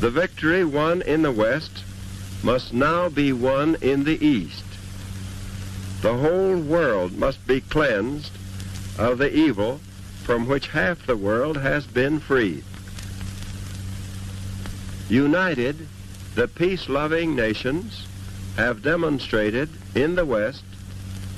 The 0.00 0.10
victory 0.10 0.64
won 0.64 1.02
in 1.02 1.22
the 1.22 1.32
West 1.32 1.84
must 2.42 2.72
now 2.72 3.08
be 3.08 3.32
won 3.32 3.76
in 3.82 4.04
the 4.04 4.24
East. 4.24 4.64
The 6.00 6.16
whole 6.16 6.56
world 6.56 7.18
must 7.18 7.44
be 7.46 7.60
cleansed 7.60 8.30
of 8.96 9.18
the 9.18 9.34
evil 9.34 9.80
from 10.22 10.46
which 10.46 10.68
half 10.68 11.04
the 11.04 11.16
world 11.16 11.56
has 11.56 11.86
been 11.86 12.20
freed. 12.20 12.64
United, 15.08 15.88
the 16.34 16.48
peace-loving 16.48 17.34
nations 17.34 18.06
have 18.56 18.82
demonstrated 18.82 19.70
in 19.94 20.14
the 20.14 20.24
West 20.24 20.64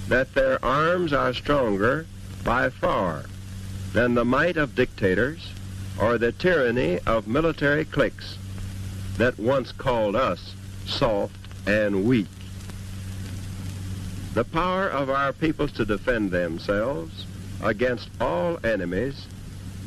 that 0.09 0.35
their 0.35 0.63
arms 0.65 1.13
are 1.13 1.33
stronger 1.33 2.05
by 2.43 2.69
far 2.69 3.25
than 3.93 4.15
the 4.15 4.25
might 4.25 4.57
of 4.57 4.75
dictators 4.75 5.53
or 6.01 6.19
the 6.19 6.33
tyranny 6.33 6.99
of 7.07 7.29
military 7.29 7.85
cliques 7.85 8.37
that 9.19 9.39
once 9.39 9.71
called 9.71 10.17
us 10.17 10.55
soft 10.87 11.37
and 11.67 12.05
weak. 12.05 12.27
The 14.35 14.45
power 14.45 14.89
of 14.89 15.11
our 15.11 15.33
peoples 15.33 15.73
to 15.73 15.85
defend 15.85 16.31
themselves 16.31 17.27
against 17.63 18.09
all 18.21 18.59
enemies 18.65 19.27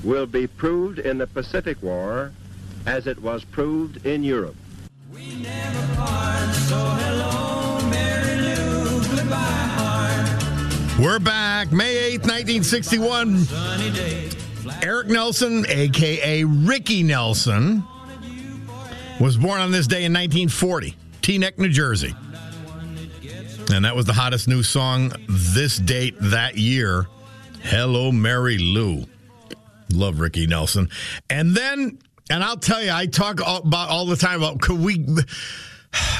will 0.03 0.25
be 0.25 0.47
proved 0.47 0.99
in 0.99 1.17
the 1.17 1.27
Pacific 1.27 1.81
War 1.81 2.31
as 2.85 3.07
it 3.07 3.21
was 3.21 3.43
proved 3.43 4.05
in 4.05 4.23
Europe. 4.23 4.55
We're 10.99 11.19
back. 11.19 11.71
May 11.71 12.17
8th, 12.17 12.27
1961. 12.27 13.47
Eric 14.81 15.07
Nelson, 15.07 15.65
a.k.a. 15.67 16.45
Ricky 16.45 17.03
Nelson, 17.03 17.83
was 19.19 19.37
born 19.37 19.59
on 19.59 19.71
this 19.71 19.87
day 19.87 20.05
in 20.05 20.13
1940, 20.13 20.95
Teaneck, 21.21 21.57
New 21.57 21.69
Jersey. 21.69 22.15
And 23.73 23.85
that 23.85 23.95
was 23.95 24.05
the 24.05 24.13
hottest 24.13 24.47
new 24.47 24.61
song 24.63 25.11
this 25.27 25.77
date 25.77 26.15
that 26.19 26.57
year. 26.57 27.07
Hello, 27.61 28.11
Mary 28.11 28.57
Lou. 28.57 29.05
Love 29.91 30.19
Ricky 30.19 30.47
Nelson. 30.47 30.89
And 31.29 31.55
then, 31.55 31.97
and 32.29 32.43
I'll 32.43 32.57
tell 32.57 32.81
you, 32.81 32.91
I 32.91 33.05
talk 33.05 33.45
all, 33.45 33.59
about 33.59 33.89
all 33.89 34.05
the 34.05 34.15
time 34.15 34.41
about 34.41 34.61
could 34.61 34.79
we, 34.79 35.05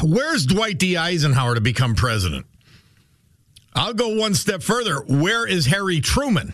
where's 0.02 0.46
Dwight 0.46 0.78
D. 0.78 0.98
Eisenhower 0.98 1.56
to 1.56 1.62
become 1.62 1.96
president? 1.96 2.46
I'll 3.76 3.94
go 3.94 4.16
one 4.16 4.36
step 4.36 4.62
further. 4.62 5.00
Where 5.08 5.48
is 5.48 5.66
Harry 5.66 6.00
Truman? 6.00 6.54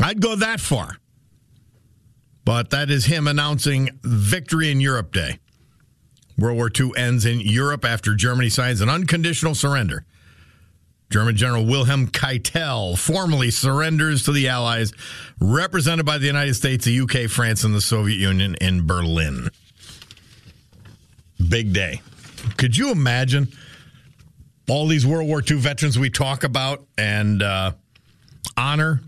I'd 0.00 0.20
go 0.20 0.36
that 0.36 0.60
far. 0.60 0.96
But 2.44 2.70
that 2.70 2.90
is 2.90 3.06
him 3.06 3.26
announcing 3.26 3.98
victory 4.02 4.70
in 4.70 4.80
Europe 4.80 5.12
Day. 5.12 5.38
World 6.38 6.56
War 6.56 6.70
II 6.78 6.92
ends 6.96 7.24
in 7.24 7.40
Europe 7.40 7.84
after 7.84 8.14
Germany 8.14 8.50
signs 8.50 8.80
an 8.80 8.88
unconditional 8.88 9.54
surrender. 9.54 10.04
German 11.10 11.36
General 11.36 11.64
Wilhelm 11.64 12.08
Keitel 12.08 12.98
formally 12.98 13.50
surrenders 13.50 14.24
to 14.24 14.32
the 14.32 14.48
Allies, 14.48 14.92
represented 15.40 16.04
by 16.04 16.18
the 16.18 16.26
United 16.26 16.54
States, 16.54 16.84
the 16.84 17.00
UK, 17.00 17.30
France, 17.30 17.62
and 17.64 17.74
the 17.74 17.80
Soviet 17.80 18.16
Union 18.16 18.56
in 18.60 18.86
Berlin. 18.86 19.50
Big 21.48 21.72
day. 21.72 22.00
Could 22.56 22.76
you 22.76 22.90
imagine 22.90 23.48
all 24.68 24.88
these 24.88 25.06
World 25.06 25.28
War 25.28 25.42
II 25.48 25.58
veterans 25.58 25.98
we 25.98 26.10
talk 26.10 26.42
about 26.42 26.84
and 26.98 27.42
uh, 27.42 27.72
honor? 28.56 29.00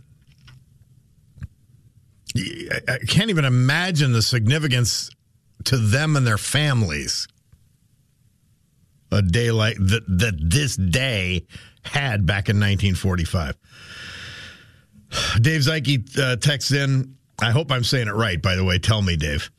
I 2.37 2.99
can't 3.09 3.31
even 3.31 3.45
imagine 3.45 4.13
the 4.13 4.23
significance 4.23 5.11
to 5.65 5.77
them 5.77 6.17
and 6.17 6.27
their 6.27 6.39
families. 6.39 7.27
A 9.11 9.23
day 9.23 9.51
like 9.51 9.77
that, 9.79 10.05
that 10.07 10.35
this 10.39 10.77
day 10.77 11.47
had 11.89 12.27
back 12.27 12.49
in 12.49 12.57
1945. 12.57 13.57
Dave 15.41 15.63
Zeike 15.63 16.19
uh, 16.19 16.37
texts 16.37 16.73
in. 16.73 17.17
I 17.41 17.51
hope 17.51 17.71
I'm 17.71 17.85
saying 17.85 18.09
it 18.09 18.15
right, 18.15 18.41
by 18.41 18.57
the 18.57 18.65
way. 18.65 18.79
Tell 18.79 19.01
me, 19.01 19.17
Dave. 19.17 19.51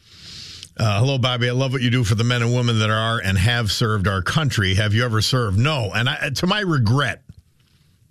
Uh, 0.78 1.00
hello, 1.00 1.18
Bobby. 1.18 1.50
I 1.50 1.52
love 1.52 1.74
what 1.74 1.82
you 1.82 1.90
do 1.90 2.04
for 2.04 2.16
the 2.16 2.24
men 2.24 2.42
and 2.42 2.54
women 2.54 2.80
that 2.80 2.90
are 2.90 3.20
and 3.20 3.38
have 3.38 3.72
served 3.72 4.08
our 4.08 4.22
country. 4.22 4.76
Have 4.76 4.94
you 4.94 5.04
ever 5.04 5.22
served? 5.22 5.58
No. 5.58 5.92
And 5.94 6.08
I, 6.08 6.30
to 6.30 6.48
my 6.48 6.62
regret, 6.62 7.22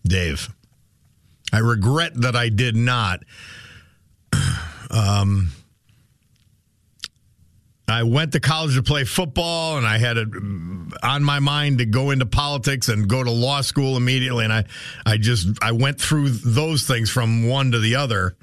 Dave, 0.06 0.48
I 1.52 1.58
regret 1.60 2.12
that 2.20 2.36
I 2.36 2.48
did 2.48 2.76
not. 2.76 3.22
Um, 4.90 5.50
I 7.88 8.02
went 8.02 8.32
to 8.32 8.40
college 8.40 8.74
to 8.74 8.82
play 8.82 9.04
football, 9.04 9.78
and 9.78 9.86
I 9.86 9.98
had 9.98 10.18
it 10.18 10.28
on 11.02 11.24
my 11.24 11.38
mind 11.38 11.78
to 11.78 11.86
go 11.86 12.10
into 12.10 12.26
politics 12.26 12.88
and 12.88 13.08
go 13.08 13.24
to 13.24 13.30
law 13.30 13.62
school 13.62 13.96
immediately. 13.96 14.44
And 14.44 14.52
I, 14.52 14.64
I 15.06 15.16
just 15.16 15.48
I 15.62 15.72
went 15.72 16.00
through 16.00 16.28
those 16.28 16.86
things 16.86 17.08
from 17.10 17.48
one 17.48 17.72
to 17.72 17.78
the 17.78 17.96
other, 17.96 18.36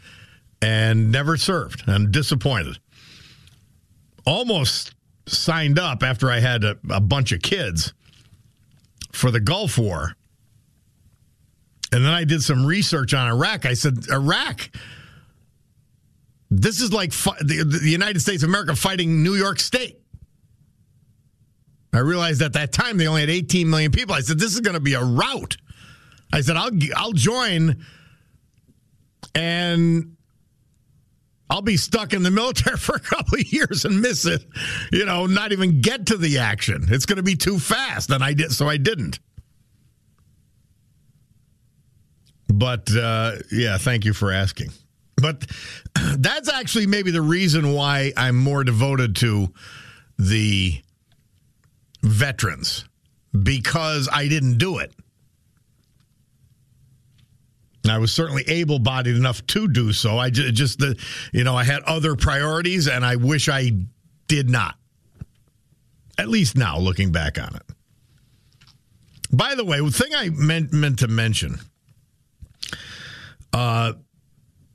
and 0.61 1.11
never 1.11 1.37
served. 1.37 1.83
I'm 1.87 2.11
disappointed. 2.11 2.79
Almost 4.25 4.95
signed 5.27 5.77
up 5.77 6.01
after 6.01 6.31
I 6.31 6.39
had 6.39 6.63
a, 6.63 6.77
a 6.89 6.99
bunch 6.99 7.31
of 7.31 7.41
kids 7.41 7.93
for 9.11 9.31
the 9.31 9.39
Gulf 9.39 9.77
War. 9.77 10.15
And 11.91 12.03
then 12.03 12.13
I 12.13 12.23
did 12.23 12.41
some 12.43 12.65
research 12.65 13.13
on 13.13 13.27
Iraq. 13.27 13.65
I 13.65 13.73
said, 13.73 14.09
Iraq, 14.09 14.69
this 16.49 16.81
is 16.81 16.93
like 16.93 17.11
fi- 17.11 17.37
the, 17.41 17.63
the 17.63 17.89
United 17.89 18.21
States 18.21 18.43
of 18.43 18.49
America 18.49 18.75
fighting 18.75 19.23
New 19.23 19.35
York 19.35 19.59
State. 19.59 19.99
I 21.93 21.99
realized 21.99 22.41
at 22.41 22.53
that 22.53 22.71
time 22.71 22.97
they 22.97 23.07
only 23.07 23.21
had 23.21 23.29
18 23.29 23.69
million 23.69 23.91
people. 23.91 24.15
I 24.15 24.19
said, 24.19 24.37
this 24.37 24.53
is 24.53 24.59
going 24.59 24.73
to 24.73 24.81
be 24.81 24.93
a 24.93 25.03
rout. 25.03 25.55
I 26.33 26.41
said, 26.41 26.57
I'll, 26.57 26.71
I'll 26.95 27.13
join 27.13 27.83
and 29.33 30.15
I'll 31.49 31.61
be 31.61 31.77
stuck 31.77 32.13
in 32.13 32.23
the 32.23 32.31
military 32.31 32.77
for 32.77 32.95
a 32.95 32.99
couple 32.99 33.39
of 33.39 33.51
years 33.51 33.85
and 33.85 34.01
miss 34.01 34.25
it. 34.25 34.43
You 34.91 35.05
know, 35.05 35.25
not 35.25 35.51
even 35.51 35.81
get 35.81 36.07
to 36.07 36.17
the 36.17 36.39
action. 36.39 36.87
It's 36.89 37.05
going 37.05 37.17
to 37.17 37.23
be 37.23 37.35
too 37.35 37.59
fast. 37.59 38.09
And 38.09 38.23
I 38.23 38.33
did, 38.33 38.51
so 38.51 38.67
I 38.67 38.77
didn't. 38.77 39.19
But 42.47 42.89
uh, 42.95 43.33
yeah, 43.51 43.77
thank 43.77 44.05
you 44.05 44.13
for 44.13 44.31
asking. 44.31 44.69
But 45.17 45.45
that's 46.17 46.49
actually 46.49 46.87
maybe 46.87 47.11
the 47.11 47.21
reason 47.21 47.73
why 47.73 48.13
I'm 48.17 48.37
more 48.37 48.63
devoted 48.63 49.15
to 49.17 49.53
the 50.17 50.81
veterans 52.01 52.85
because 53.43 54.07
I 54.11 54.27
didn't 54.27 54.57
do 54.57 54.77
it. 54.77 54.93
I 57.89 57.97
was 57.97 58.11
certainly 58.11 58.43
able 58.47 58.79
bodied 58.79 59.15
enough 59.15 59.45
to 59.47 59.67
do 59.67 59.93
so. 59.93 60.17
I 60.17 60.29
just, 60.29 60.79
the, 60.79 60.99
you 61.31 61.43
know, 61.43 61.55
I 61.55 61.63
had 61.63 61.83
other 61.83 62.15
priorities 62.15 62.87
and 62.87 63.05
I 63.05 63.15
wish 63.17 63.47
I 63.47 63.71
did 64.27 64.49
not. 64.49 64.75
At 66.17 66.29
least 66.29 66.57
now, 66.57 66.79
looking 66.79 67.11
back 67.11 67.37
on 67.37 67.55
it. 67.55 67.63
By 69.31 69.55
the 69.55 69.65
way, 69.65 69.81
the 69.81 69.91
thing 69.91 70.15
I 70.15 70.29
meant, 70.29 70.71
meant 70.71 70.99
to 70.99 71.07
mention 71.07 71.59
uh, 73.53 73.93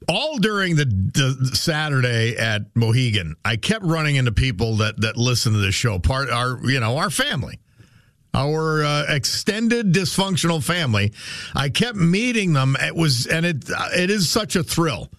all 0.08 0.38
during 0.38 0.76
the, 0.76 0.84
the, 0.84 1.50
Saturday 1.54 2.36
at 2.36 2.62
Mohegan, 2.74 3.36
I 3.44 3.56
kept 3.56 3.84
running 3.84 4.16
into 4.16 4.32
people 4.32 4.76
that 4.76 5.00
that 5.00 5.16
listen 5.16 5.52
to 5.52 5.58
this 5.58 5.74
show. 5.74 5.98
Part 5.98 6.30
our 6.30 6.58
you 6.68 6.80
know 6.80 6.96
our 6.96 7.10
family, 7.10 7.58
our 8.34 8.82
uh, 8.82 9.04
extended 9.08 9.92
dysfunctional 9.92 10.62
family. 10.62 11.12
I 11.54 11.68
kept 11.68 11.96
meeting 11.96 12.52
them. 12.52 12.76
It 12.80 12.94
was 12.94 13.26
and 13.26 13.44
it 13.44 13.68
it 13.96 14.10
is 14.10 14.30
such 14.30 14.56
a 14.56 14.62
thrill. 14.62 15.10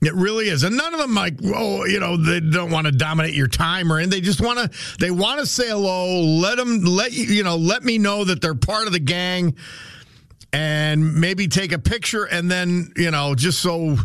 It 0.00 0.14
really 0.14 0.48
is, 0.48 0.62
and 0.62 0.76
none 0.76 0.94
of 0.94 1.00
them 1.00 1.14
like 1.14 1.34
oh 1.44 1.84
you 1.84 1.98
know 1.98 2.16
they 2.16 2.40
don't 2.40 2.70
want 2.70 2.86
to 2.86 2.92
dominate 2.92 3.34
your 3.34 3.48
time 3.48 3.92
or 3.92 3.98
and 3.98 4.12
they 4.12 4.20
just 4.20 4.40
want 4.40 4.58
to 4.58 4.96
they 4.98 5.10
want 5.10 5.40
to 5.40 5.46
say 5.46 5.68
hello. 5.68 6.20
Let 6.20 6.56
them 6.56 6.82
let 6.82 7.12
you 7.12 7.24
you 7.24 7.42
know 7.42 7.56
let 7.56 7.82
me 7.82 7.98
know 7.98 8.24
that 8.24 8.40
they're 8.40 8.54
part 8.54 8.86
of 8.86 8.92
the 8.92 9.00
gang 9.00 9.56
and 10.52 11.14
maybe 11.14 11.48
take 11.48 11.72
a 11.72 11.78
picture 11.78 12.24
and 12.24 12.50
then, 12.50 12.92
you 12.96 13.10
know, 13.10 13.34
just 13.34 13.60
so. 13.60 13.96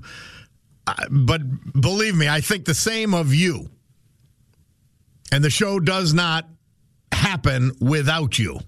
But 1.09 1.41
believe 1.79 2.15
me, 2.15 2.27
I 2.27 2.41
think 2.41 2.65
the 2.65 2.73
same 2.73 3.13
of 3.13 3.33
you. 3.33 3.69
And 5.31 5.43
the 5.43 5.49
show 5.49 5.79
does 5.79 6.13
not 6.13 6.47
happen 7.11 7.71
without 7.79 8.37
you. 8.37 8.59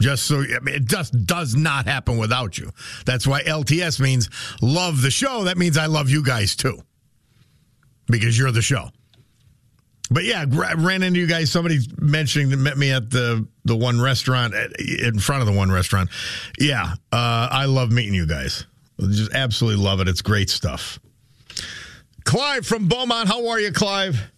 Just 0.00 0.26
so 0.26 0.40
I 0.40 0.60
mean, 0.60 0.74
it 0.74 0.86
just 0.86 1.26
does 1.26 1.54
not 1.54 1.86
happen 1.86 2.16
without 2.16 2.56
you. 2.56 2.72
That's 3.04 3.26
why 3.26 3.42
LTS 3.42 4.00
means 4.00 4.30
love 4.62 5.02
the 5.02 5.10
show. 5.10 5.44
That 5.44 5.58
means 5.58 5.76
I 5.76 5.86
love 5.86 6.08
you 6.08 6.24
guys 6.24 6.56
too, 6.56 6.80
because 8.06 8.38
you're 8.38 8.50
the 8.50 8.62
show. 8.62 8.88
But 10.10 10.24
yeah, 10.24 10.44
ran 10.48 11.02
into 11.02 11.20
you 11.20 11.26
guys. 11.26 11.52
Somebody 11.52 11.78
mentioning 11.98 12.50
that 12.50 12.56
met 12.56 12.76
me 12.76 12.90
at 12.90 13.10
the 13.10 13.46
the 13.64 13.76
one 13.76 14.00
restaurant 14.00 14.54
in 14.78 15.20
front 15.20 15.42
of 15.42 15.46
the 15.46 15.54
one 15.54 15.70
restaurant. 15.70 16.10
Yeah, 16.58 16.94
uh, 17.12 17.48
I 17.50 17.66
love 17.66 17.92
meeting 17.92 18.14
you 18.14 18.26
guys. 18.26 18.66
Just 18.98 19.32
absolutely 19.32 19.82
love 19.82 20.00
it. 20.00 20.08
It's 20.08 20.22
great 20.22 20.50
stuff. 20.50 20.98
Clive 22.24 22.66
from 22.66 22.86
Beaumont, 22.86 23.28
how 23.28 23.48
are 23.48 23.60
you, 23.60 23.72
Clive? 23.72 24.30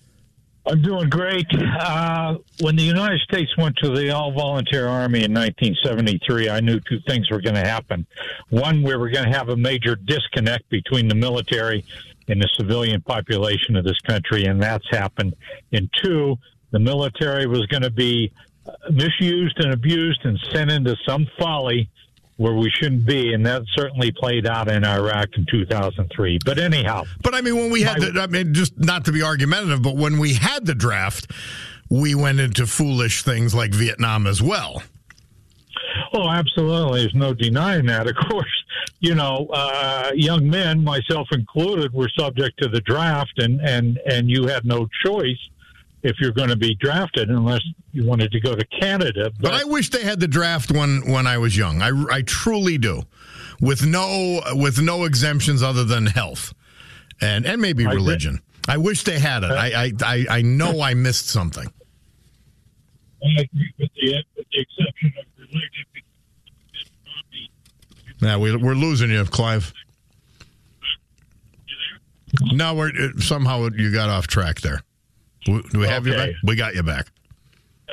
I'm 0.64 0.80
doing 0.80 1.08
great. 1.08 1.46
Uh, 1.80 2.36
when 2.60 2.76
the 2.76 2.84
United 2.84 3.20
States 3.20 3.50
went 3.58 3.76
to 3.78 3.90
the 3.90 4.10
all 4.10 4.30
volunteer 4.32 4.86
army 4.86 5.24
in 5.24 5.34
1973, 5.34 6.48
I 6.48 6.60
knew 6.60 6.78
two 6.80 7.00
things 7.08 7.28
were 7.30 7.40
going 7.40 7.56
to 7.56 7.66
happen. 7.66 8.06
One, 8.50 8.82
we 8.82 8.94
were 8.94 9.10
going 9.10 9.24
to 9.24 9.36
have 9.36 9.48
a 9.48 9.56
major 9.56 9.96
disconnect 9.96 10.68
between 10.68 11.08
the 11.08 11.16
military 11.16 11.84
in 12.28 12.38
the 12.38 12.48
civilian 12.58 13.00
population 13.02 13.76
of 13.76 13.84
this 13.84 13.98
country, 14.06 14.44
and 14.44 14.62
that's 14.62 14.88
happened. 14.90 15.34
And 15.72 15.88
two, 16.02 16.36
the 16.70 16.78
military 16.78 17.46
was 17.46 17.66
going 17.66 17.82
to 17.82 17.90
be 17.90 18.32
uh, 18.66 18.72
misused 18.90 19.58
and 19.58 19.72
abused 19.72 20.20
and 20.24 20.38
sent 20.52 20.70
into 20.70 20.96
some 21.06 21.26
folly 21.38 21.88
where 22.36 22.54
we 22.54 22.70
shouldn't 22.70 23.06
be, 23.06 23.34
and 23.34 23.44
that 23.46 23.62
certainly 23.74 24.10
played 24.10 24.46
out 24.46 24.68
in 24.68 24.84
Iraq 24.84 25.28
in 25.36 25.46
2003. 25.50 26.38
But 26.44 26.58
anyhow, 26.58 27.04
but 27.22 27.34
I 27.34 27.40
mean, 27.40 27.56
when 27.56 27.70
we 27.70 27.82
had, 27.82 28.00
my, 28.00 28.10
the, 28.10 28.20
I 28.20 28.26
mean, 28.26 28.54
just 28.54 28.78
not 28.78 29.04
to 29.04 29.12
be 29.12 29.22
argumentative, 29.22 29.82
but 29.82 29.96
when 29.96 30.18
we 30.18 30.34
had 30.34 30.66
the 30.66 30.74
draft, 30.74 31.30
we 31.88 32.14
went 32.14 32.40
into 32.40 32.66
foolish 32.66 33.22
things 33.22 33.54
like 33.54 33.72
Vietnam 33.72 34.26
as 34.26 34.42
well. 34.42 34.82
Oh, 36.14 36.28
absolutely. 36.28 37.00
There's 37.00 37.14
no 37.14 37.34
denying 37.34 37.86
that. 37.86 38.08
Of 38.08 38.16
course, 38.28 38.61
you 39.00 39.14
know, 39.14 39.48
uh, 39.52 40.12
young 40.14 40.48
men, 40.48 40.82
myself 40.82 41.28
included, 41.32 41.92
were 41.92 42.10
subject 42.18 42.62
to 42.62 42.68
the 42.68 42.80
draft, 42.80 43.32
and 43.38 43.60
and 43.60 43.98
and 44.06 44.30
you 44.30 44.46
had 44.46 44.64
no 44.64 44.88
choice 45.04 45.38
if 46.02 46.16
you're 46.20 46.32
going 46.32 46.48
to 46.48 46.56
be 46.56 46.74
drafted 46.76 47.30
unless 47.30 47.62
you 47.92 48.04
wanted 48.04 48.32
to 48.32 48.40
go 48.40 48.54
to 48.54 48.64
Canada. 48.66 49.30
But, 49.30 49.42
but 49.42 49.54
I 49.54 49.64
wish 49.64 49.90
they 49.90 50.02
had 50.02 50.20
the 50.20 50.28
draft 50.28 50.70
when 50.70 51.10
when 51.10 51.26
I 51.26 51.38
was 51.38 51.56
young. 51.56 51.82
I, 51.82 51.90
I 52.10 52.22
truly 52.22 52.78
do, 52.78 53.02
with 53.60 53.84
no 53.86 54.40
with 54.54 54.80
no 54.80 55.04
exemptions 55.04 55.62
other 55.62 55.84
than 55.84 56.06
health, 56.06 56.54
and 57.20 57.46
and 57.46 57.60
maybe 57.60 57.86
religion. 57.86 58.40
I, 58.68 58.74
I 58.74 58.76
wish 58.76 59.02
they 59.04 59.18
had 59.18 59.44
it. 59.44 59.50
Uh, 59.50 59.54
I, 59.54 59.92
I 60.02 60.26
I 60.30 60.42
know 60.42 60.80
I 60.80 60.94
missed 60.94 61.28
something. 61.28 61.66
I 63.24 63.42
agree 63.42 63.72
with 63.78 63.90
the, 63.94 64.24
with 64.36 64.46
the 64.50 64.60
exception 64.60 65.12
of 65.18 65.26
religion 65.38 65.84
yeah, 68.22 68.36
we, 68.36 68.56
we're 68.56 68.74
losing 68.74 69.10
you, 69.10 69.24
Clive. 69.24 69.72
No, 72.40 72.74
we're 72.74 72.92
somehow 73.18 73.68
you 73.74 73.92
got 73.92 74.08
off 74.08 74.26
track 74.26 74.60
there. 74.60 74.80
Do 75.44 75.62
we 75.74 75.86
have 75.86 76.06
okay. 76.06 76.10
you 76.10 76.16
back? 76.16 76.30
We 76.44 76.56
got 76.56 76.74
you 76.74 76.82
back. 76.82 77.08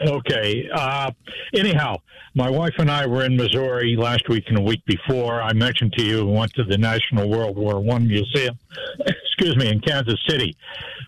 Okay. 0.02 0.70
Uh, 0.74 1.12
anyhow, 1.54 1.98
my 2.36 2.50
wife 2.50 2.76
and 2.78 2.90
I 2.90 3.06
were 3.06 3.26
in 3.26 3.36
Missouri 3.36 3.98
last 3.98 4.30
week 4.30 4.46
and 4.48 4.56
the 4.56 4.62
week 4.62 4.86
before. 4.86 5.42
I 5.42 5.52
mentioned 5.52 5.94
to 5.94 6.04
you 6.04 6.26
we 6.26 6.32
went 6.32 6.54
to 6.54 6.64
the 6.64 6.78
National 6.78 7.30
World 7.30 7.58
War 7.58 7.82
One 7.82 8.08
Museum. 8.08 8.58
excuse 9.40 9.58
me, 9.58 9.70
in 9.70 9.80
Kansas 9.80 10.20
City. 10.28 10.56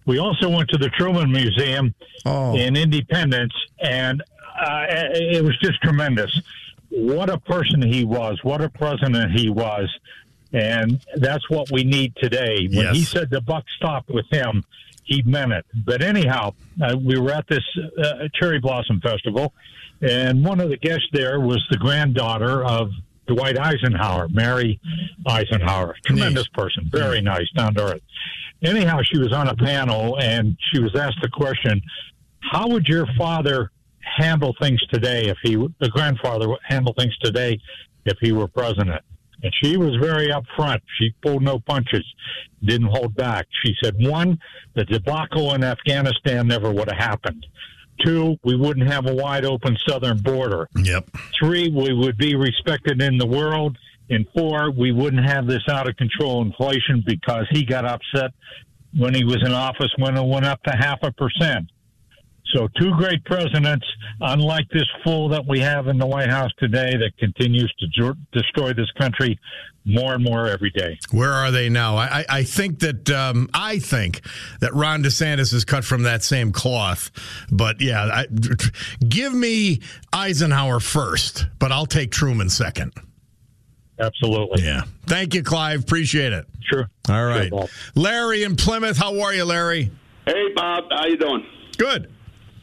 We 0.05 0.17
also 0.19 0.49
went 0.49 0.69
to 0.69 0.77
the 0.77 0.89
Truman 0.89 1.31
Museum 1.31 1.93
oh. 2.25 2.55
in 2.55 2.75
Independence, 2.75 3.53
and 3.79 4.21
uh, 4.21 4.85
it 4.89 5.43
was 5.43 5.57
just 5.59 5.81
tremendous 5.81 6.41
what 6.91 7.29
a 7.29 7.39
person 7.39 7.81
he 7.81 8.03
was, 8.03 8.39
what 8.43 8.61
a 8.61 8.69
president 8.69 9.31
he 9.31 9.49
was. 9.49 9.89
And 10.53 10.99
that's 11.15 11.49
what 11.49 11.71
we 11.71 11.83
need 11.83 12.13
today. 12.17 12.67
When 12.67 12.85
yes. 12.85 12.95
he 12.95 13.03
said 13.03 13.29
the 13.29 13.39
buck 13.39 13.63
stopped 13.77 14.09
with 14.09 14.25
him, 14.29 14.65
he 15.03 15.21
meant 15.23 15.53
it. 15.53 15.65
But 15.73 16.01
anyhow, 16.01 16.53
uh, 16.81 16.97
we 17.01 17.17
were 17.19 17.31
at 17.31 17.47
this 17.47 17.63
uh, 17.97 18.27
Cherry 18.33 18.59
Blossom 18.59 18.99
Festival, 19.01 19.53
and 20.01 20.43
one 20.43 20.59
of 20.59 20.69
the 20.69 20.77
guests 20.77 21.07
there 21.13 21.39
was 21.39 21.65
the 21.69 21.77
granddaughter 21.77 22.63
of 22.65 22.91
Dwight 23.27 23.57
Eisenhower, 23.57 24.27
Mary 24.29 24.79
Eisenhower. 25.25 25.95
Tremendous 26.05 26.47
nice. 26.55 26.65
person, 26.65 26.89
very 26.89 27.21
nice, 27.21 27.49
down 27.55 27.73
to 27.75 27.93
earth. 27.93 28.01
Anyhow, 28.61 28.99
she 29.03 29.17
was 29.17 29.31
on 29.31 29.47
a 29.47 29.55
panel, 29.55 30.19
and 30.19 30.57
she 30.71 30.81
was 30.81 30.95
asked 30.95 31.19
the 31.21 31.29
question, 31.29 31.81
How 32.51 32.67
would 32.67 32.87
your 32.87 33.07
father 33.17 33.71
handle 34.03 34.55
things 34.61 34.81
today 34.91 35.25
if 35.25 35.37
he, 35.43 35.55
the 35.79 35.89
grandfather, 35.89 36.49
would 36.49 36.59
handle 36.67 36.93
things 36.97 37.15
today 37.17 37.59
if 38.05 38.17
he 38.21 38.31
were 38.31 38.47
president. 38.47 39.01
And 39.43 39.51
she 39.63 39.77
was 39.77 39.95
very 39.95 40.27
upfront. 40.27 40.81
She 40.99 41.15
pulled 41.23 41.41
no 41.41 41.59
punches, 41.59 42.05
didn't 42.63 42.89
hold 42.89 43.15
back. 43.15 43.47
She 43.63 43.73
said, 43.83 43.95
one, 43.97 44.39
the 44.75 44.85
debacle 44.85 45.53
in 45.53 45.63
Afghanistan 45.63 46.47
never 46.47 46.71
would 46.71 46.89
have 46.89 46.99
happened. 46.99 47.45
Two, 48.05 48.37
we 48.43 48.55
wouldn't 48.55 48.87
have 48.87 49.07
a 49.07 49.13
wide 49.13 49.45
open 49.45 49.77
southern 49.87 50.19
border. 50.19 50.69
Yep. 50.75 51.09
Three, 51.39 51.69
we 51.69 51.93
would 51.93 52.17
be 52.17 52.35
respected 52.35 53.01
in 53.01 53.17
the 53.17 53.27
world. 53.27 53.77
And 54.09 54.25
four, 54.35 54.71
we 54.71 54.91
wouldn't 54.91 55.25
have 55.25 55.47
this 55.47 55.63
out 55.69 55.87
of 55.87 55.95
control 55.95 56.41
inflation 56.41 57.03
because 57.05 57.47
he 57.49 57.63
got 57.63 57.85
upset 57.85 58.31
when 58.97 59.13
he 59.13 59.23
was 59.23 59.37
in 59.45 59.53
office 59.53 59.91
when 59.97 60.17
it 60.17 60.25
went 60.25 60.45
up 60.45 60.61
to 60.63 60.71
half 60.71 60.99
a 61.01 61.11
percent. 61.11 61.71
So, 62.53 62.67
two 62.79 62.91
great 62.97 63.23
presidents, 63.25 63.85
unlike 64.19 64.67
this 64.73 64.87
fool 65.03 65.29
that 65.29 65.45
we 65.47 65.59
have 65.59 65.87
in 65.87 65.97
the 65.97 66.05
White 66.05 66.29
House 66.29 66.51
today 66.59 66.91
that 66.97 67.11
continues 67.17 67.73
to 67.79 67.87
jor- 67.87 68.17
destroy 68.31 68.73
this 68.73 68.89
country 68.97 69.39
more 69.85 70.13
and 70.13 70.23
more 70.23 70.47
every 70.47 70.69
day. 70.71 70.99
Where 71.11 71.31
are 71.31 71.51
they 71.51 71.69
now? 71.69 71.97
I, 71.97 72.25
I 72.29 72.43
think 72.43 72.79
that 72.79 73.09
um, 73.09 73.49
I 73.53 73.79
think 73.79 74.21
that 74.59 74.73
Ron 74.73 75.03
DeSantis 75.03 75.53
is 75.53 75.65
cut 75.65 75.83
from 75.83 76.03
that 76.03 76.23
same 76.23 76.51
cloth. 76.51 77.11
But 77.51 77.81
yeah, 77.81 78.03
I, 78.03 78.27
give 79.07 79.33
me 79.33 79.81
Eisenhower 80.13 80.79
first, 80.79 81.47
but 81.59 81.71
I'll 81.71 81.85
take 81.85 82.11
Truman 82.11 82.49
second. 82.49 82.93
Absolutely. 83.99 84.63
Yeah. 84.63 84.81
Thank 85.05 85.35
you, 85.35 85.43
Clive. 85.43 85.81
Appreciate 85.81 86.33
it. 86.33 86.47
Sure. 86.61 86.89
All 87.09 87.25
right. 87.25 87.49
Sure, 87.49 87.67
Larry 87.95 88.43
in 88.43 88.55
Plymouth. 88.55 88.97
How 88.97 89.21
are 89.21 89.33
you, 89.33 89.45
Larry? 89.45 89.91
Hey, 90.25 90.53
Bob. 90.55 90.85
How 90.91 91.05
you 91.05 91.17
doing? 91.17 91.45
Good. 91.77 92.11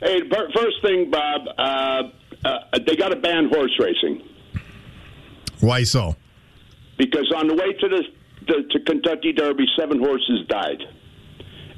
Hey, 0.00 0.20
first 0.30 0.80
thing, 0.82 1.10
Bob. 1.10 1.42
Uh, 1.58 2.02
uh, 2.44 2.78
they 2.86 2.94
got 2.96 3.08
to 3.08 3.16
ban 3.16 3.48
horse 3.48 3.72
racing 3.80 4.22
Why 5.60 5.82
so? 5.84 6.14
because 6.96 7.32
on 7.36 7.46
the 7.48 7.54
way 7.54 7.72
to 7.72 7.88
the, 7.88 8.02
the 8.46 8.62
to 8.70 8.80
Kentucky 8.84 9.32
Derby, 9.32 9.66
seven 9.78 9.98
horses 10.00 10.46
died, 10.48 10.82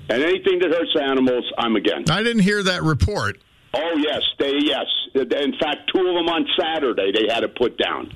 and 0.09 0.23
anything 0.23 0.59
that 0.61 0.71
hurts 0.71 0.97
animals, 1.01 1.45
I'm 1.59 1.77
against. 1.77 2.11
I 2.11 2.23
didn't 2.23 2.43
hear 2.43 2.63
that 2.63 2.83
report. 2.83 3.39
Oh 3.75 3.95
yes, 3.97 4.23
they 4.39 4.53
yes. 4.61 4.87
In 5.15 5.55
fact, 5.61 5.91
two 5.95 6.01
of 6.01 6.15
them 6.15 6.29
on 6.29 6.47
Saturday 6.59 7.13
they 7.13 7.33
had 7.33 7.41
to 7.41 7.49
put 7.49 7.79
down, 7.79 8.13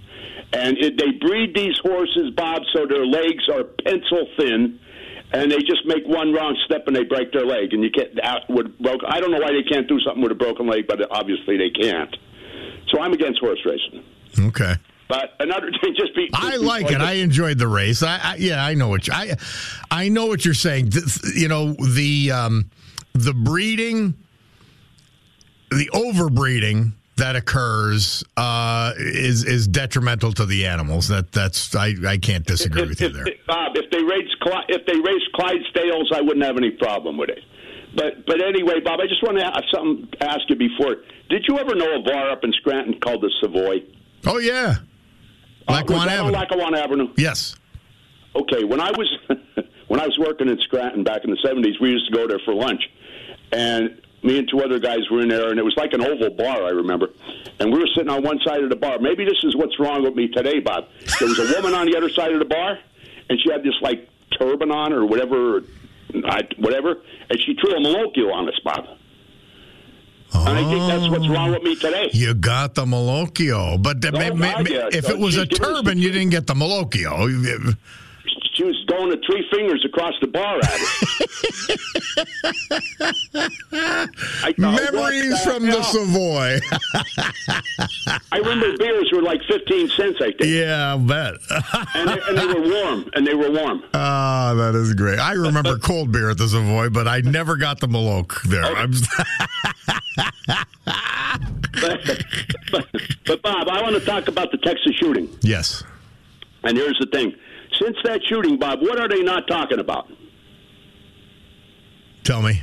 and 0.52 0.76
it, 0.78 0.98
they 0.98 1.12
breed 1.26 1.54
these 1.54 1.76
horses, 1.82 2.30
Bob, 2.36 2.62
so 2.74 2.86
their 2.86 3.06
legs 3.06 3.48
are 3.52 3.64
pencil 3.64 4.26
thin, 4.38 4.78
and 5.34 5.50
they 5.50 5.58
just 5.58 5.84
make 5.84 6.06
one 6.06 6.32
wrong 6.32 6.56
step 6.64 6.84
and 6.86 6.94
they 6.94 7.02
break 7.02 7.32
their 7.32 7.44
leg, 7.44 7.72
and 7.72 7.82
you 7.82 7.90
can't 7.90 8.18
out 8.22 8.42
with 8.48 8.78
broken. 8.78 9.08
I 9.08 9.20
don't 9.20 9.32
know 9.32 9.40
why 9.40 9.52
they 9.52 9.64
can't 9.68 9.88
do 9.88 9.98
something 10.00 10.22
with 10.22 10.32
a 10.32 10.36
broken 10.36 10.68
leg, 10.68 10.86
but 10.86 11.00
obviously 11.10 11.56
they 11.56 11.70
can't. 11.70 12.14
So 12.90 13.00
I'm 13.00 13.12
against 13.12 13.40
horse 13.40 13.58
racing. 13.66 14.04
Okay. 14.48 14.74
But 15.08 15.34
another 15.40 15.70
thing, 15.82 15.94
just 15.98 16.14
be. 16.14 16.30
I 16.32 16.56
like 16.56 16.90
it. 16.90 17.00
I 17.00 17.14
enjoyed 17.14 17.58
the 17.58 17.66
race. 17.66 18.02
I, 18.02 18.20
I 18.22 18.36
yeah, 18.36 18.64
I 18.64 18.74
know 18.74 18.88
what 18.88 19.08
you, 19.08 19.12
I 19.12 19.34
I 19.90 20.08
know 20.08 20.26
what 20.26 20.44
you're 20.44 20.54
saying. 20.54 20.92
You 21.34 21.48
know 21.48 21.72
the 21.72 22.30
um, 22.30 22.70
the 23.12 23.34
breeding, 23.34 24.14
the 25.70 25.90
overbreeding 25.92 26.92
that 27.16 27.36
occurs 27.36 28.24
uh, 28.36 28.92
is 28.96 29.44
is 29.44 29.68
detrimental 29.68 30.32
to 30.32 30.46
the 30.46 30.66
animals. 30.66 31.08
That 31.08 31.32
that's 31.32 31.74
I, 31.74 31.94
I 32.06 32.18
can't 32.18 32.44
disagree 32.44 32.86
with 32.86 33.00
you 33.00 33.10
there. 33.10 33.26
If, 33.26 33.46
Bob, 33.46 33.76
if 33.76 33.90
they 33.90 34.02
race 34.02 34.34
Cly- 34.42 34.64
if 34.68 34.84
they 34.86 34.96
race 34.96 35.22
Clydesdales, 35.34 36.12
I 36.12 36.20
wouldn't 36.20 36.44
have 36.44 36.56
any 36.56 36.70
problem 36.70 37.16
with 37.16 37.30
it. 37.30 37.40
But 37.94 38.26
but 38.26 38.42
anyway, 38.42 38.80
Bob, 38.80 39.00
I 39.00 39.06
just 39.06 39.22
want 39.22 39.38
to 39.38 39.44
have 39.44 39.62
something 39.72 40.08
ask 40.20 40.40
you 40.48 40.56
before. 40.56 40.96
Did 41.30 41.44
you 41.48 41.58
ever 41.58 41.74
know 41.74 41.96
a 41.96 42.02
bar 42.02 42.30
up 42.30 42.44
in 42.44 42.52
Scranton 42.52 42.98
called 43.00 43.22
the 43.22 43.30
Savoy? 43.40 43.82
Oh 44.26 44.38
yeah, 44.38 44.76
Lackawanna 45.68 46.10
uh, 46.10 46.14
Avenue. 46.14 46.32
Lackawanna 46.32 46.78
Avenue. 46.78 47.12
Yes. 47.16 47.56
Okay, 48.34 48.64
when 48.64 48.80
I 48.80 48.90
was 48.90 49.18
when 49.88 50.00
I 50.00 50.06
was 50.06 50.18
working 50.18 50.48
in 50.48 50.58
Scranton 50.60 51.04
back 51.04 51.24
in 51.24 51.30
the 51.30 51.38
seventies, 51.44 51.78
we 51.80 51.90
used 51.90 52.10
to 52.10 52.12
go 52.12 52.26
there 52.26 52.40
for 52.44 52.54
lunch, 52.54 52.82
and 53.52 54.00
me 54.24 54.38
and 54.38 54.48
two 54.48 54.60
other 54.62 54.78
guys 54.78 55.00
were 55.10 55.20
in 55.20 55.28
there, 55.28 55.50
and 55.50 55.58
it 55.58 55.62
was 55.62 55.74
like 55.76 55.92
an 55.92 56.00
oval 56.02 56.30
bar, 56.30 56.64
I 56.64 56.70
remember. 56.70 57.10
And 57.60 57.72
we 57.72 57.78
were 57.78 57.86
sitting 57.94 58.10
on 58.10 58.22
one 58.22 58.40
side 58.44 58.62
of 58.62 58.70
the 58.70 58.76
bar. 58.76 58.98
Maybe 58.98 59.24
this 59.24 59.38
is 59.44 59.54
what's 59.54 59.78
wrong 59.78 60.02
with 60.02 60.14
me 60.14 60.28
today, 60.28 60.60
Bob. 60.60 60.86
There 61.20 61.28
was 61.28 61.38
a 61.38 61.54
woman 61.54 61.74
on 61.74 61.86
the 61.86 61.96
other 61.96 62.08
side 62.10 62.32
of 62.32 62.38
the 62.38 62.44
bar, 62.46 62.78
and 63.28 63.38
she 63.40 63.50
had 63.52 63.62
this 63.62 63.74
like 63.82 64.08
turban 64.38 64.70
on 64.72 64.92
or 64.92 65.04
whatever, 65.06 65.62
I, 66.26 66.40
whatever, 66.58 67.02
and 67.30 67.38
she 67.40 67.54
threw 67.54 67.72
a 67.76 67.80
malocchio 67.80 68.32
on 68.32 68.48
us, 68.48 68.58
Bob. 68.64 68.86
And 70.36 70.58
I 70.58 70.64
think 70.68 70.80
that's 70.88 71.08
what's 71.08 71.28
wrong 71.28 71.52
with 71.52 71.62
me 71.62 71.76
today. 71.76 72.10
You 72.12 72.34
got 72.34 72.74
the 72.74 72.84
Malocchio, 72.84 73.80
but 73.80 74.04
Oh, 74.04 74.10
ma- 74.10 74.34
ma- 74.34 74.52
God, 74.56 74.68
yeah. 74.68 74.88
if 74.90 75.04
So 75.04 75.12
it 75.12 75.18
was 75.20 75.36
a 75.36 75.40
she's 75.46 75.58
giving 75.60 75.74
us 75.76 75.80
turban, 75.82 75.98
you 75.98 76.10
didn't 76.10 76.30
get 76.30 76.48
the 76.48 76.54
Malocchio. 76.54 77.76
Going 78.96 79.10
to 79.10 79.18
three 79.26 79.44
fingers 79.50 79.84
across 79.84 80.14
the 80.20 80.28
bar 80.28 80.58
at 80.58 80.80
it. 83.72 84.58
Memories 84.58 85.42
from 85.42 85.64
the 85.66 85.72
hell? 85.72 85.82
Savoy. 85.82 86.60
I 88.30 88.38
remember 88.38 88.76
beers 88.78 89.10
were 89.12 89.22
like 89.22 89.40
15 89.48 89.88
cents, 89.90 90.18
I 90.20 90.26
think. 90.26 90.42
yeah, 90.44 90.90
I'll 90.90 90.98
bet. 91.00 91.34
and, 91.94 92.08
they, 92.08 92.20
and 92.28 92.38
they 92.38 92.46
were 92.46 92.60
warm. 92.68 93.10
And 93.14 93.26
they 93.26 93.34
were 93.34 93.50
warm. 93.50 93.82
Ah, 93.94 94.54
that 94.56 94.76
is 94.76 94.94
great. 94.94 95.18
I 95.18 95.32
remember 95.32 95.76
cold 95.82 96.12
beer 96.12 96.30
at 96.30 96.38
the 96.38 96.46
Savoy, 96.46 96.88
but 96.90 97.08
I 97.08 97.20
never 97.20 97.56
got 97.56 97.80
the 97.80 97.88
Maloc 97.88 98.42
there. 98.42 98.64
I'm, 98.64 98.92
But, 101.80 102.00
but, 102.70 102.86
but 103.26 103.42
Bob, 103.42 103.68
I 103.68 103.82
want 103.82 103.96
to 103.96 104.04
talk 104.04 104.28
about 104.28 104.52
the 104.52 104.58
Texas 104.58 104.94
shooting. 105.00 105.28
yes. 105.42 105.82
And 106.62 106.78
here's 106.78 106.96
the 107.00 107.06
thing: 107.06 107.34
since 107.78 107.96
that 108.04 108.20
shooting, 108.28 108.58
Bob, 108.58 108.80
what 108.80 108.98
are 108.98 109.08
they 109.08 109.22
not 109.22 109.46
talking 109.46 109.78
about? 109.78 110.10
Tell 112.22 112.42
me. 112.42 112.62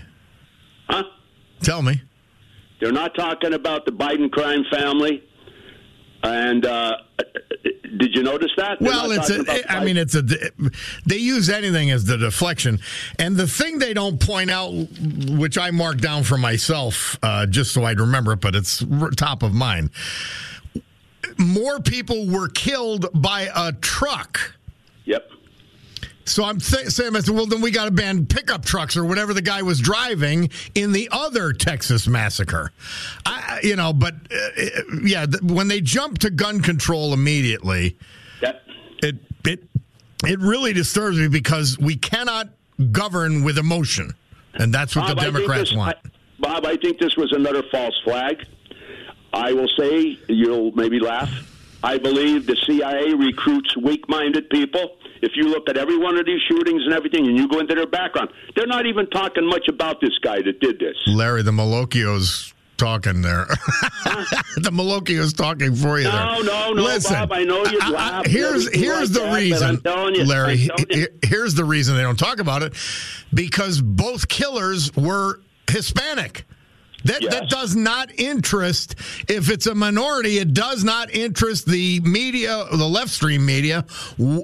Huh? 0.88 1.04
Tell 1.62 1.82
me. 1.82 2.02
They're 2.80 2.92
not 2.92 3.14
talking 3.16 3.54
about 3.54 3.86
the 3.86 3.92
Biden 3.92 4.32
crime 4.32 4.66
family. 4.72 5.24
And 6.24 6.66
uh, 6.66 6.98
did 7.98 8.16
you 8.16 8.24
notice 8.24 8.52
that? 8.58 8.78
They're 8.80 8.90
Well, 8.90 9.12
it's 9.12 9.28
talking 9.30 9.48
a, 9.48 9.60
about 9.60 9.72
I 9.72 9.84
mean, 9.86 9.98
it's 9.98 10.16
a, 10.16 10.24
they 11.06 11.18
use 11.18 11.50
anything 11.50 11.92
as 11.92 12.06
the 12.06 12.18
deflection. 12.18 12.80
And 13.20 13.36
the 13.36 13.48
thing 13.48 13.80
they 13.80 13.94
don't 13.94 14.20
point 14.20 14.50
out, 14.50 14.72
which 15.30 15.58
I 15.58 15.72
marked 15.72 16.02
down 16.02 16.24
for 16.24 16.38
myself, 16.38 17.18
uh, 17.22 17.46
just 17.46 17.72
so 17.72 17.84
I'd 17.84 18.00
remember 18.00 18.34
it, 18.34 18.42
but 18.42 18.56
it's 18.56 18.84
top 19.16 19.44
of 19.44 19.54
mind. 19.54 19.92
More 21.38 21.80
people 21.80 22.28
were 22.28 22.50
killed 22.50 23.08
by 23.14 23.50
a 23.56 23.74
truck. 23.74 24.56
Yep. 25.06 25.30
So 26.26 26.44
I'm 26.46 26.60
th- 26.60 26.88
saying, 26.88 27.16
I 27.16 27.20
said, 27.22 27.34
well, 27.34 27.48
then 27.48 27.62
we 27.62 27.72
got 27.72 27.86
to 27.86 27.92
ban 27.92 28.26
pickup 28.28 28.64
trucks 28.64 28.96
or 28.96 29.04
whatever 29.04 29.34
the 29.34 29.42
guy 29.42 29.64
was 29.64 29.80
driving 29.80 30.50
in 30.76 30.92
the 30.92 31.10
other 31.12 31.52
Texas 31.52 32.08
massacre. 32.08 32.72
I, 33.26 33.60
you 33.64 33.76
know, 33.76 33.92
but 33.92 34.14
uh, 34.14 34.68
yeah, 35.04 35.26
th- 35.26 35.42
when 35.42 35.68
they 35.68 35.82
jump 35.82 36.20
to 36.20 36.30
gun 36.30 36.62
control 36.62 37.14
immediately, 37.14 37.98
Yep. 38.42 38.62
it 39.04 39.16
it 39.46 39.64
it 40.26 40.40
really 40.40 40.74
disturbs 40.74 41.18
me 41.18 41.28
because 41.28 41.78
we 41.80 41.96
cannot 41.96 42.50
govern 42.92 43.44
with 43.44 43.58
emotion, 43.58 44.14
and 44.54 44.72
that's 44.74 44.96
what 44.96 45.08
the 45.08 45.16
Bob, 45.16 45.24
think 45.24 45.36
Democrats 45.36 45.70
this- 45.72 45.78
want. 45.78 45.98
I- 46.06 46.10
Bob, 46.40 46.66
I 46.66 46.76
think 46.78 47.00
this 47.00 47.16
was 47.18 47.32
another 47.34 47.62
false 47.72 47.94
flag. 48.04 48.44
I 49.34 49.54
will 49.54 49.70
say, 49.78 50.18
you'll 50.28 50.72
maybe 50.72 51.00
laugh. 51.00 51.30
I 51.84 51.98
believe 51.98 52.46
the 52.46 52.56
CIA 52.68 53.14
recruits 53.14 53.76
weak 53.78 54.08
minded 54.08 54.50
people. 54.50 54.98
If 55.22 55.32
you 55.36 55.44
look 55.50 55.70
at 55.70 55.78
every 55.78 55.98
one 55.98 56.18
of 56.18 56.26
these 56.26 56.42
shootings 56.48 56.84
and 56.84 56.94
everything, 56.94 57.28
and 57.28 57.38
you 57.38 57.48
go 57.48 57.60
into 57.60 57.76
their 57.76 57.88
background, 57.88 58.30
they're 58.56 58.68
not 58.68 58.86
even 58.86 59.08
talking 59.10 59.48
much 59.48 59.68
about 59.68 60.02
this 60.02 60.18
guy 60.24 60.42
that 60.42 60.60
did 60.60 60.80
this. 60.80 60.96
Larry, 61.08 61.44
the 61.44 61.52
Malocchio's 61.52 62.54
talking 62.78 63.22
there. 63.22 63.46
the 64.58 64.72
Malocchio's 64.72 65.34
talking 65.34 65.76
for 65.76 65.98
you 66.00 66.06
there. 66.06 66.12
No, 66.14 66.42
no, 66.42 66.74
no, 66.74 66.82
Listen, 66.84 67.14
Bob. 67.14 67.32
I 67.34 67.44
know 67.44 67.64
you'd 67.66 67.82
I- 67.84 67.88
I- 67.88 67.92
laugh. 67.92 68.26
here's 68.26 68.74
here's 68.76 69.12
like 69.12 69.22
the 69.22 69.30
that, 69.30 69.36
reason, 69.36 70.16
you, 70.16 70.26
Larry. 70.26 70.52
I'm 70.54 70.68
telling 70.68 70.86
you. 70.90 71.08
he- 71.22 71.28
Here's 71.28 71.54
the 71.56 71.66
reason 71.66 71.96
they 71.96 72.02
don't 72.02 72.18
talk 72.20 72.40
about 72.40 72.64
it 72.64 72.74
because 73.34 73.82
both 73.82 74.28
killers 74.28 74.92
were 74.96 75.40
Hispanic. 75.70 76.46
That 77.04 77.22
that 77.30 77.50
does 77.50 77.76
not 77.76 78.12
interest 78.20 78.96
if 79.28 79.50
it's 79.50 79.68
a 79.68 79.76
minority. 79.76 80.38
It 80.38 80.54
does 80.54 80.84
not 80.84 81.10
interest 81.12 81.66
the 81.66 82.00
media, 82.02 82.66
the 82.72 82.88
left 82.88 83.10
stream 83.10 83.46
media, 83.46 83.86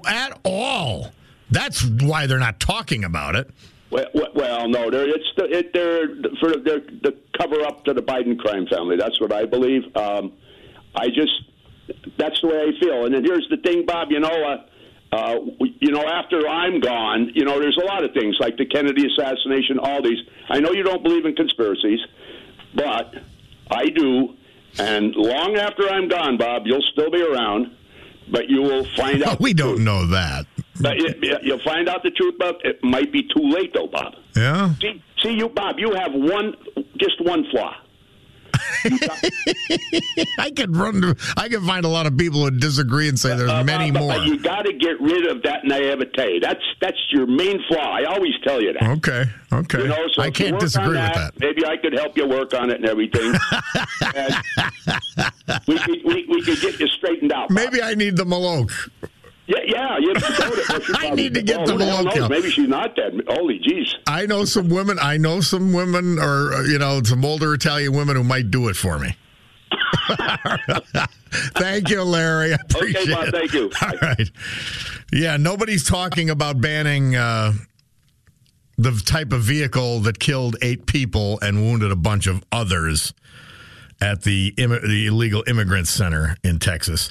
at 0.05 0.39
all. 0.43 1.11
That's 1.49 1.85
why 1.85 2.27
they're 2.27 2.39
not 2.39 2.59
talking 2.59 3.03
about 3.03 3.35
it. 3.35 3.49
Well, 3.89 4.05
well- 4.35 4.67
no, 4.67 4.89
they're, 4.91 5.07
it's 5.07 5.31
the, 5.37 5.45
it, 5.45 5.73
they're 5.73 6.07
for 6.39 6.49
the, 6.49 6.83
the 7.03 7.15
cover 7.39 7.61
up 7.61 7.85
to 7.85 7.93
the 7.93 8.01
Biden 8.01 8.37
crime 8.37 8.67
family. 8.67 8.97
That's 8.97 9.19
what 9.21 9.31
I 9.31 9.45
believe. 9.45 9.83
Um, 9.95 10.33
I 10.95 11.07
just 11.07 11.31
that's 12.17 12.39
the 12.41 12.47
way 12.47 12.61
I 12.61 12.79
feel. 12.79 13.05
And 13.05 13.13
then 13.13 13.23
here's 13.23 13.47
the 13.49 13.57
thing, 13.57 13.85
Bob. 13.85 14.11
You 14.11 14.19
know, 14.19 14.27
uh, 14.29 15.15
uh, 15.15 15.39
you 15.79 15.91
know, 15.91 16.03
after 16.05 16.47
I'm 16.47 16.79
gone, 16.79 17.31
you 17.33 17.45
know, 17.45 17.59
there's 17.59 17.77
a 17.81 17.85
lot 17.85 18.03
of 18.03 18.11
things 18.13 18.35
like 18.39 18.57
the 18.57 18.65
Kennedy 18.65 19.05
assassination, 19.07 19.79
all 19.79 20.01
these. 20.01 20.19
I 20.49 20.59
know 20.59 20.71
you 20.71 20.83
don't 20.83 21.03
believe 21.03 21.25
in 21.25 21.35
conspiracies, 21.35 21.99
but 22.77 23.13
I 23.69 23.89
do. 23.89 24.35
And 24.79 25.13
long 25.15 25.55
after 25.57 25.89
I'm 25.89 26.07
gone, 26.07 26.37
Bob, 26.37 26.63
you'll 26.67 26.85
still 26.93 27.09
be 27.11 27.21
around, 27.21 27.71
but 28.31 28.47
you 28.47 28.61
will 28.61 28.85
find 28.95 29.23
out. 29.27 29.39
we 29.41 29.53
don't 29.53 29.83
know 29.83 30.05
that. 30.07 30.45
But 30.79 30.97
you- 30.97 31.37
you'll 31.43 31.63
find 31.73 31.89
out 31.89 32.03
the 32.03 32.11
truth, 32.11 32.35
Bob. 32.37 32.55
It 32.63 32.83
might 32.83 33.11
be 33.11 33.23
too 33.23 33.41
late, 33.49 33.73
though, 33.73 33.87
Bob. 33.87 34.13
Yeah. 34.35 34.75
See, 34.79 35.01
see, 35.23 35.31
you, 35.31 35.49
Bob. 35.49 35.79
You 35.79 35.93
have 35.95 36.13
one, 36.13 36.55
just 36.97 37.19
one 37.21 37.43
flaw. 37.51 37.73
I 40.39 40.51
could 40.55 40.75
run. 40.75 41.01
To, 41.01 41.15
I 41.35 41.49
could 41.49 41.63
find 41.63 41.85
a 41.85 41.89
lot 41.89 42.05
of 42.07 42.17
people 42.17 42.43
who 42.43 42.51
disagree 42.51 43.07
and 43.09 43.19
say 43.19 43.35
there's 43.35 43.49
Uh, 43.49 43.63
many 43.63 43.91
but- 43.91 43.99
more. 43.99 44.13
But 44.13 44.25
you 44.25 44.39
got 44.39 44.63
to 44.63 44.73
get 44.73 44.99
rid 45.01 45.25
of 45.27 45.43
that 45.43 45.65
naivete. 45.65 46.39
That's 46.39 46.63
that's 46.81 46.97
your 47.11 47.25
main 47.27 47.61
flaw. 47.67 47.95
I 47.97 48.03
always 48.05 48.33
tell 48.43 48.61
you 48.61 48.73
that. 48.73 48.83
Okay, 48.97 49.25
okay. 49.51 49.81
You 49.83 49.87
know, 49.87 50.07
so 50.13 50.21
I 50.21 50.29
can't 50.31 50.59
disagree 50.59 50.89
with 50.89 51.13
that. 51.13 51.33
Maybe 51.39 51.65
I 51.65 51.77
could 51.77 51.93
help 51.93 52.17
you 52.17 52.27
work 52.27 52.53
on 52.53 52.69
it 52.69 52.77
and 52.77 52.85
everything. 52.85 53.33
and 54.15 54.35
we, 55.67 55.77
could, 55.79 55.99
we, 56.05 56.25
we 56.29 56.41
could 56.43 56.59
get 56.61 56.79
you 56.79 56.87
straightened 56.87 57.31
out. 57.31 57.49
Maybe 57.49 57.81
I 57.81 57.93
need 57.95 58.17
the 58.17 58.25
Maloke. 58.25 58.71
Yeah, 59.47 59.59
yeah. 59.65 59.97
You 59.97 60.13
I 60.95 61.09
need 61.11 61.33
to 61.35 61.41
get 61.41 61.61
oh, 61.61 61.65
the 61.65 61.77
knows? 61.77 62.17
out. 62.17 62.29
Maybe 62.29 62.49
she's 62.51 62.67
not 62.67 62.95
dead. 62.95 63.21
Holy 63.29 63.59
jeez. 63.59 63.93
I 64.05 64.25
know 64.25 64.43
some 64.43 64.67
women. 64.67 64.97
I 65.01 65.17
know 65.17 65.39
some 65.39 65.71
women, 65.71 66.19
or 66.19 66.53
uh, 66.53 66.63
you 66.63 66.77
know, 66.77 67.01
some 67.03 67.23
older 67.23 67.53
Italian 67.53 67.93
women 67.93 68.17
who 68.17 68.25
might 68.25 68.51
do 68.51 68.67
it 68.67 68.75
for 68.75 68.99
me. 68.99 69.15
thank 71.55 71.89
you, 71.89 72.03
Larry. 72.03 72.53
I 72.53 72.57
appreciate 72.69 73.09
Bob, 73.09 73.27
it. 73.27 73.31
thank 73.31 73.53
you. 73.53 73.71
All 73.81 73.91
right. 74.01 74.29
Yeah, 75.13 75.37
nobody's 75.37 75.85
talking 75.85 76.29
about 76.29 76.59
banning 76.59 77.15
uh, 77.15 77.53
the 78.77 79.01
type 79.05 79.31
of 79.31 79.41
vehicle 79.41 80.01
that 80.01 80.19
killed 80.19 80.57
eight 80.61 80.85
people 80.85 81.39
and 81.41 81.61
wounded 81.61 81.91
a 81.91 81.95
bunch 81.95 82.27
of 82.27 82.43
others 82.51 83.13
at 84.01 84.23
the 84.23 84.51
immi- 84.57 84.81
the 84.81 85.07
illegal 85.07 85.43
immigrant 85.47 85.87
center 85.87 86.35
in 86.43 86.59
Texas. 86.59 87.09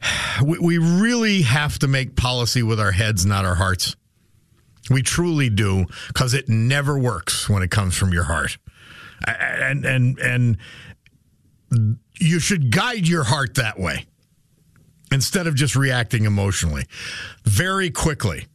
We, 0.40 0.56
we 0.60 0.78
really 0.78 1.42
have 1.42 1.80
to 1.80 1.88
make 1.88 2.14
policy 2.14 2.62
with 2.62 2.78
our 2.78 2.92
heads, 2.92 3.26
not 3.26 3.44
our 3.44 3.56
hearts. 3.56 3.96
We 4.88 5.02
truly 5.02 5.50
do, 5.50 5.86
because 6.06 6.32
it 6.32 6.48
never 6.48 6.96
works 6.96 7.48
when 7.48 7.64
it 7.64 7.72
comes 7.72 7.96
from 7.96 8.12
your 8.12 8.22
heart. 8.22 8.56
And 9.26 9.84
and 9.84 10.16
and 10.20 10.58
you 12.20 12.38
should 12.38 12.70
guide 12.70 13.08
your 13.08 13.24
heart 13.24 13.56
that 13.56 13.80
way 13.80 14.06
instead 15.10 15.46
of 15.48 15.56
just 15.56 15.74
reacting 15.74 16.24
emotionally. 16.24 16.84
Very 17.44 17.90
quickly, 17.90 18.46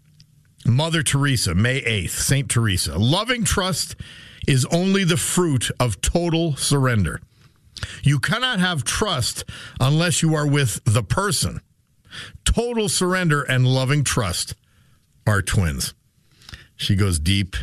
Mother 0.66 1.04
Teresa, 1.04 1.54
May 1.54 1.82
8th, 1.82 2.12
St. 2.12 2.50
Teresa. 2.50 2.98
Loving 2.98 3.44
trust 3.44 3.96
is 4.48 4.66
only 4.68 5.04
the 5.04 5.18
fruit 5.18 5.70
of 5.80 6.00
total 6.02 6.56
surrender. 6.56 7.22
You 8.04 8.20
cannot 8.20 8.60
have 8.60 8.84
trust 8.84 9.44
unless 9.80 10.22
you 10.22 10.36
are 10.36 10.48
with 10.48 10.84
the 10.86 11.04
person. 11.04 11.62
Total 12.46 12.90
surrender 12.90 13.42
and 13.42 13.68
loving 13.68 14.04
trust 14.04 14.56
are 15.26 15.42
twins. 15.42 15.94
She 16.76 16.96
goes 16.96 17.20
deep 17.20 17.56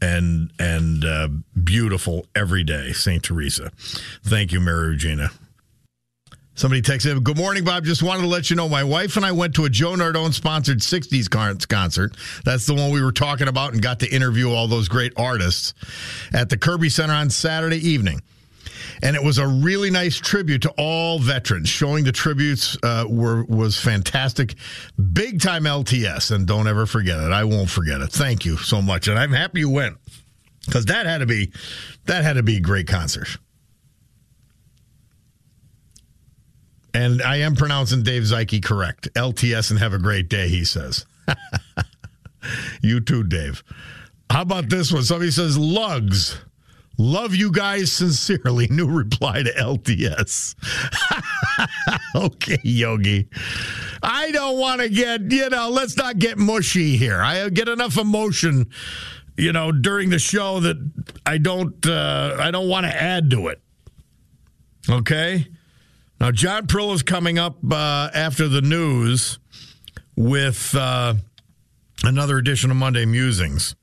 and 0.00 0.52
and 0.58 1.04
uh, 1.04 1.28
beautiful 1.62 2.26
every 2.34 2.64
day, 2.64 2.92
Saint 2.92 3.22
Teresa. 3.22 3.70
Thank 4.22 4.52
you, 4.52 4.60
Mary 4.60 4.90
Regina. 4.90 5.30
Somebody 6.54 6.82
texted, 6.82 7.22
Good 7.22 7.38
morning, 7.38 7.64
Bob. 7.64 7.84
Just 7.84 8.02
wanted 8.02 8.20
to 8.20 8.28
let 8.28 8.50
you 8.50 8.56
know 8.56 8.68
my 8.68 8.84
wife 8.84 9.16
and 9.16 9.24
I 9.24 9.32
went 9.32 9.54
to 9.54 9.64
a 9.64 9.70
Joe 9.70 9.92
Nardone 9.92 10.34
sponsored 10.34 10.80
60s 10.80 11.30
concert. 11.68 12.16
That's 12.44 12.66
the 12.66 12.74
one 12.74 12.90
we 12.90 13.02
were 13.02 13.12
talking 13.12 13.48
about 13.48 13.72
and 13.72 13.80
got 13.80 14.00
to 14.00 14.14
interview 14.14 14.50
all 14.50 14.68
those 14.68 14.86
great 14.86 15.14
artists 15.16 15.72
at 16.34 16.50
the 16.50 16.58
Kirby 16.58 16.90
Center 16.90 17.14
on 17.14 17.30
Saturday 17.30 17.78
evening. 17.78 18.20
And 19.02 19.16
it 19.16 19.22
was 19.22 19.38
a 19.38 19.46
really 19.46 19.90
nice 19.90 20.16
tribute 20.18 20.62
to 20.62 20.70
all 20.76 21.18
veterans. 21.18 21.68
Showing 21.68 22.04
the 22.04 22.12
tributes 22.12 22.76
uh, 22.82 23.06
were 23.08 23.44
was 23.44 23.78
fantastic. 23.78 24.54
Big 25.12 25.40
time 25.40 25.64
LTS, 25.64 26.30
and 26.30 26.46
don't 26.46 26.66
ever 26.66 26.86
forget 26.86 27.18
it. 27.20 27.32
I 27.32 27.44
won't 27.44 27.70
forget 27.70 28.00
it. 28.00 28.12
Thank 28.12 28.44
you 28.44 28.56
so 28.56 28.82
much, 28.82 29.08
and 29.08 29.18
I'm 29.18 29.32
happy 29.32 29.60
you 29.60 29.70
went 29.70 29.96
because 30.66 30.86
that 30.86 31.06
had 31.06 31.18
to 31.18 31.26
be 31.26 31.52
that 32.06 32.24
had 32.24 32.34
to 32.34 32.42
be 32.42 32.58
a 32.58 32.60
great 32.60 32.86
concert. 32.86 33.38
And 36.92 37.22
I 37.22 37.36
am 37.36 37.54
pronouncing 37.54 38.02
Dave 38.02 38.24
Zeike 38.24 38.62
correct. 38.62 39.12
LTS 39.14 39.70
and 39.70 39.78
have 39.78 39.92
a 39.92 39.98
great 39.98 40.28
day, 40.28 40.48
he 40.48 40.64
says. 40.64 41.06
you 42.82 43.00
too, 43.00 43.24
Dave. 43.24 43.62
How 44.30 44.42
about 44.42 44.68
this 44.68 44.92
one? 44.92 45.02
Somebody 45.02 45.30
says, 45.30 45.56
Lugs. 45.56 46.38
Love 47.00 47.34
you 47.34 47.50
guys 47.50 47.90
sincerely. 47.90 48.66
New 48.70 48.86
reply 48.86 49.42
to 49.42 49.50
LTS. 49.50 50.54
okay, 52.14 52.58
Yogi. 52.62 53.26
I 54.02 54.30
don't 54.32 54.58
want 54.58 54.82
to 54.82 54.90
get, 54.90 55.22
you 55.32 55.48
know, 55.48 55.70
let's 55.70 55.96
not 55.96 56.18
get 56.18 56.36
mushy 56.36 56.98
here. 56.98 57.22
I 57.22 57.48
get 57.48 57.70
enough 57.70 57.96
emotion, 57.96 58.68
you 59.38 59.50
know, 59.50 59.72
during 59.72 60.10
the 60.10 60.18
show 60.18 60.60
that 60.60 60.76
I 61.24 61.38
don't 61.38 61.86
uh, 61.86 62.36
I 62.38 62.50
don't 62.50 62.68
want 62.68 62.84
to 62.84 62.94
add 62.94 63.30
to 63.30 63.48
it. 63.48 63.62
Okay? 64.90 65.46
Now 66.20 66.32
John 66.32 66.66
Prill 66.66 66.92
is 66.92 67.02
coming 67.02 67.38
up 67.38 67.56
uh, 67.72 68.10
after 68.12 68.46
the 68.46 68.60
news 68.60 69.38
with 70.16 70.74
uh, 70.74 71.14
another 72.04 72.36
edition 72.36 72.70
of 72.70 72.76
Monday 72.76 73.06
Musings 73.06 73.74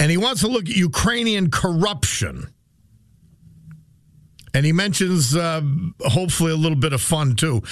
and 0.00 0.10
he 0.10 0.16
wants 0.16 0.40
to 0.40 0.48
look 0.48 0.68
at 0.68 0.74
Ukrainian 0.74 1.50
corruption. 1.50 2.48
And 4.52 4.66
he 4.66 4.72
mentions 4.72 5.36
uh, 5.36 5.60
hopefully 6.00 6.50
a 6.50 6.56
little 6.56 6.78
bit 6.78 6.92
of 6.92 7.00
fun 7.00 7.36
too. 7.36 7.62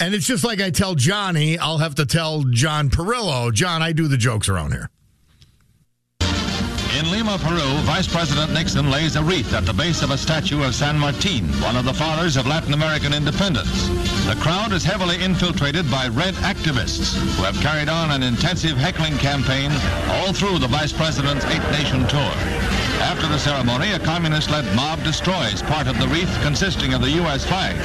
And 0.00 0.12
it's 0.14 0.26
just 0.26 0.42
like 0.42 0.60
I 0.60 0.70
tell 0.70 0.96
Johnny, 0.96 1.56
I'll 1.58 1.78
have 1.78 1.94
to 1.96 2.06
tell 2.06 2.42
John 2.44 2.90
Perillo, 2.90 3.52
John, 3.52 3.82
I 3.82 3.92
do 3.92 4.08
the 4.08 4.16
jokes 4.16 4.48
around 4.48 4.72
here. 4.72 4.90
In 6.98 7.10
Lima, 7.10 7.36
Peru, 7.38 7.60
Vice 7.82 8.08
President 8.08 8.54
Nixon 8.54 8.90
lays 8.90 9.16
a 9.16 9.22
wreath 9.22 9.52
at 9.52 9.66
the 9.66 9.74
base 9.74 10.02
of 10.02 10.10
a 10.10 10.16
statue 10.16 10.64
of 10.64 10.74
San 10.74 10.98
Martin, 10.98 11.44
one 11.60 11.76
of 11.76 11.84
the 11.84 11.92
fathers 11.92 12.38
of 12.38 12.46
Latin 12.46 12.72
American 12.72 13.12
independence. 13.12 13.86
The 14.26 14.34
crowd 14.40 14.72
is 14.72 14.82
heavily 14.82 15.22
infiltrated 15.22 15.88
by 15.88 16.08
red 16.08 16.34
activists 16.42 17.14
who 17.36 17.44
have 17.44 17.54
carried 17.60 17.88
on 17.88 18.10
an 18.10 18.24
intensive 18.24 18.76
heckling 18.76 19.16
campaign 19.18 19.70
all 20.08 20.32
through 20.32 20.58
the 20.58 20.66
Vice 20.66 20.92
President's 20.92 21.44
eight-nation 21.44 22.08
tour. 22.08 22.32
After 23.06 23.28
the 23.28 23.38
ceremony, 23.38 23.92
a 23.92 24.00
communist-led 24.00 24.64
mob 24.74 25.04
destroys 25.04 25.62
part 25.62 25.86
of 25.86 25.96
the 26.00 26.08
wreath 26.08 26.42
consisting 26.42 26.92
of 26.92 27.02
the 27.02 27.10
U.S. 27.22 27.46
flag 27.46 27.76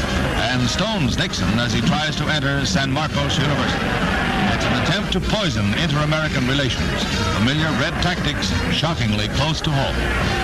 and 0.51 0.67
stones 0.67 1.15
Nixon 1.15 1.59
as 1.59 1.73
he 1.73 1.81
tries 1.81 2.15
to 2.15 2.27
enter 2.27 2.65
San 2.65 2.91
Marcos 2.91 3.37
University. 3.37 4.10
Attempt 4.83 5.13
to 5.13 5.19
poison 5.19 5.73
inter-American 5.79 6.47
relations. 6.47 7.03
Familiar 7.37 7.69
red 7.79 7.93
tactics 8.01 8.51
shockingly 8.73 9.27
close 9.29 9.61
to 9.61 9.69
home. 9.69 9.95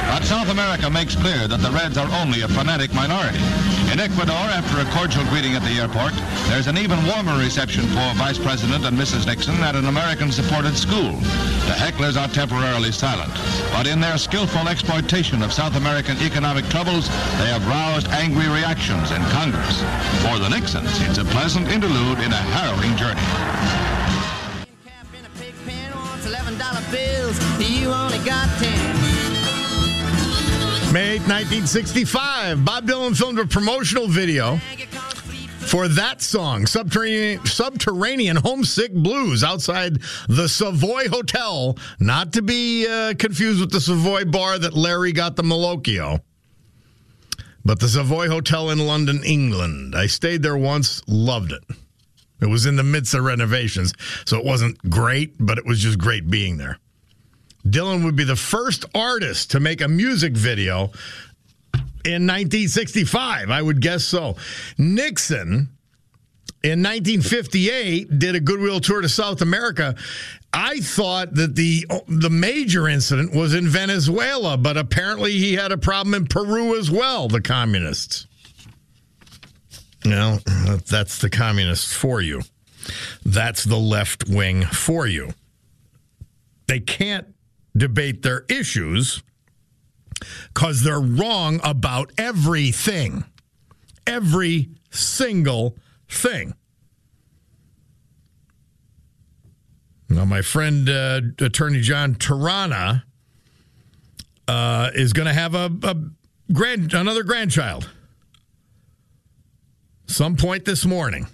But 0.10 0.24
South 0.24 0.50
America 0.50 0.90
makes 0.90 1.16
clear 1.16 1.48
that 1.48 1.60
the 1.60 1.72
Reds 1.72 1.98
are 1.98 2.10
only 2.22 2.42
a 2.42 2.48
fanatic 2.48 2.94
minority. 2.94 3.40
In 3.92 4.00
Ecuador, 4.00 4.36
after 4.52 4.82
a 4.82 4.86
cordial 4.92 5.24
greeting 5.26 5.56
at 5.56 5.64
the 5.64 5.80
airport, 5.80 6.14
there's 6.50 6.68
an 6.68 6.78
even 6.78 7.00
warmer 7.06 7.38
reception 7.38 7.86
for 7.88 8.14
Vice 8.16 8.38
President 8.38 8.84
and 8.86 8.98
Mrs. 8.98 9.26
Nixon 9.26 9.56
at 9.64 9.76
an 9.76 9.86
American-supported 9.86 10.76
school. 10.76 11.14
The 11.68 11.78
hecklers 11.78 12.20
are 12.20 12.28
temporarily 12.28 12.92
silent. 12.92 13.32
But 13.72 13.88
in 13.88 14.00
their 14.00 14.18
skillful 14.18 14.68
exploitation 14.68 15.42
of 15.42 15.54
South 15.54 15.76
American 15.76 16.18
economic 16.18 16.66
troubles, 16.68 17.08
they 17.40 17.48
have 17.48 17.66
roused 17.68 18.08
angry 18.10 18.48
reactions 18.50 19.12
in 19.12 19.22
Congress. 19.32 19.80
For 20.24 20.38
the 20.40 20.50
Nixons, 20.50 20.92
it's 21.08 21.18
a 21.18 21.26
pleasant 21.26 21.70
interlude 21.70 22.20
in 22.20 22.32
a 22.32 22.44
harrowing 22.56 22.96
journey. 22.98 23.87
Bills, 26.92 27.38
you 27.60 27.90
only 27.90 28.20
got 28.20 28.48
10. 28.60 29.18
May 30.94 31.18
8th, 31.18 31.28
1965, 31.28 32.64
Bob 32.64 32.88
Dylan 32.88 33.16
filmed 33.16 33.40
a 33.40 33.46
promotional 33.46 34.08
video 34.08 34.58
for 35.68 35.90
that 35.90 36.22
song, 36.22 36.66
Subterranean, 36.66 37.46
Subterranean 37.46 38.38
Homesick 38.38 38.94
Blues, 38.94 39.44
outside 39.44 40.02
the 40.30 40.48
Savoy 40.48 41.10
Hotel, 41.10 41.78
not 42.00 42.32
to 42.34 42.42
be 42.42 42.88
uh, 42.88 43.14
confused 43.20 43.60
with 43.60 43.72
the 43.72 43.82
Savoy 43.82 44.24
bar 44.24 44.58
that 44.58 44.74
Larry 44.74 45.12
got 45.12 45.36
the 45.36 45.44
Malocchio, 45.44 46.22
but 47.66 47.82
the 47.82 47.90
Savoy 47.90 48.30
Hotel 48.30 48.70
in 48.70 48.80
London, 48.80 49.22
England. 49.26 49.94
I 49.94 50.08
stayed 50.08 50.42
there 50.42 50.58
once, 50.58 51.02
loved 51.06 51.52
it. 51.52 51.64
It 52.42 52.48
was 52.48 52.66
in 52.66 52.76
the 52.76 52.84
midst 52.84 53.14
of 53.14 53.24
renovations, 53.24 53.94
so 54.26 54.38
it 54.38 54.46
wasn't 54.46 54.78
great, 54.90 55.36
but 55.40 55.58
it 55.58 55.66
was 55.66 55.80
just 55.80 55.98
great 55.98 56.30
being 56.30 56.58
there. 56.58 56.78
Dylan 57.66 58.04
would 58.06 58.16
be 58.16 58.24
the 58.24 58.36
first 58.36 58.86
artist 58.94 59.52
to 59.52 59.60
make 59.60 59.82
a 59.82 59.88
music 59.88 60.34
video 60.34 60.92
in 62.06 62.26
1965. 62.26 63.50
I 63.50 63.62
would 63.62 63.82
guess 63.82 64.04
so. 64.04 64.36
Nixon 64.78 65.70
in 66.64 66.84
1958 66.84 68.20
did 68.20 68.36
a 68.36 68.40
goodwill 68.40 68.80
tour 68.80 69.02
to 69.02 69.10
South 69.10 69.42
America. 69.42 69.96
I 70.54 70.80
thought 70.80 71.34
that 71.36 71.56
the 71.56 71.86
the 72.08 72.30
major 72.30 72.88
incident 72.88 73.34
was 73.36 73.54
in 73.54 73.68
Venezuela, 73.68 74.58
but 74.58 74.78
apparently 74.78 75.34
he 75.34 75.56
had 75.56 75.72
a 75.72 75.78
problem 75.78 76.14
in 76.14 76.26
Peru 76.26 76.78
as 76.78 76.90
well, 76.90 77.28
the 77.28 77.42
communists. 77.42 78.27
Well, 80.10 80.80
that's 80.90 81.20
the 81.20 81.30
communists 81.30 81.94
for 81.94 82.22
you. 82.22 82.42
That's 83.26 83.64
the 83.64 83.78
left 83.78 84.28
wing 84.30 84.64
for 84.66 85.08
you. 85.08 85.34
They 86.68 86.80
can't 86.80 87.28
debate 87.76 88.24
their 88.24 88.46
issues 88.50 89.22
because 90.54 90.82
they're 90.84 91.00
wrong 91.00 91.60
about 91.64 92.12
everything. 92.18 93.24
Every 94.06 94.70
single 94.90 95.78
thing. 96.08 96.54
Now, 100.10 100.26
my 100.26 100.42
friend, 100.42 100.90
uh, 100.90 101.22
Attorney 101.40 101.82
John 101.82 102.16
Tarana, 102.16 103.04
uh, 104.48 104.92
is 104.96 105.12
going 105.12 105.28
to 105.28 105.34
have 105.34 105.54
a, 105.54 105.70
a 105.84 105.98
grand 106.54 106.94
another 106.94 107.24
grandchild 107.24 107.90
some 110.08 110.36
point 110.36 110.66
this 110.66 110.86
morning. 110.86 111.28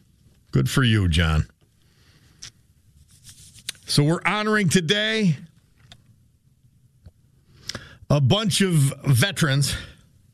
Good 0.52 0.70
for 0.70 0.84
you, 0.84 1.08
John. 1.08 1.48
So 3.86 4.04
we're 4.04 4.22
honoring 4.26 4.70
today 4.70 5.38
a 8.10 8.20
bunch 8.20 8.62
of 8.62 8.74
veterans. 9.06 9.76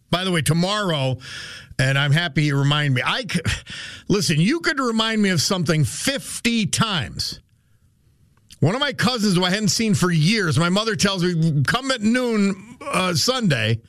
By 0.09 0.23
the 0.23 0.31
way, 0.31 0.41
tomorrow, 0.41 1.17
and 1.77 1.97
I'm 1.97 2.11
happy 2.11 2.43
you 2.43 2.57
remind 2.57 2.95
me. 2.95 3.01
I 3.05 3.25
listen. 4.07 4.39
You 4.39 4.59
could 4.61 4.79
remind 4.79 5.21
me 5.21 5.29
of 5.29 5.41
something 5.41 5.83
50 5.83 6.65
times. 6.67 7.39
One 8.59 8.75
of 8.75 8.81
my 8.81 8.91
cousins 8.91 9.35
who 9.35 9.43
I 9.43 9.51
hadn't 9.51 9.69
seen 9.69 9.93
for 9.93 10.11
years. 10.11 10.57
My 10.57 10.69
mother 10.69 10.95
tells 10.95 11.23
me, 11.23 11.63
"Come 11.63 11.91
at 11.91 12.01
noon 12.01 12.77
uh, 12.81 13.13
Sunday." 13.13 13.81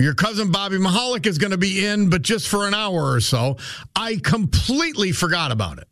Your 0.00 0.14
cousin 0.14 0.50
Bobby 0.50 0.78
Mahalik 0.78 1.26
is 1.26 1.36
going 1.36 1.50
to 1.50 1.58
be 1.58 1.84
in, 1.84 2.08
but 2.08 2.22
just 2.22 2.48
for 2.48 2.66
an 2.66 2.72
hour 2.72 3.12
or 3.12 3.20
so. 3.20 3.58
I 3.94 4.16
completely 4.16 5.12
forgot 5.12 5.52
about 5.52 5.78
it. 5.78 5.88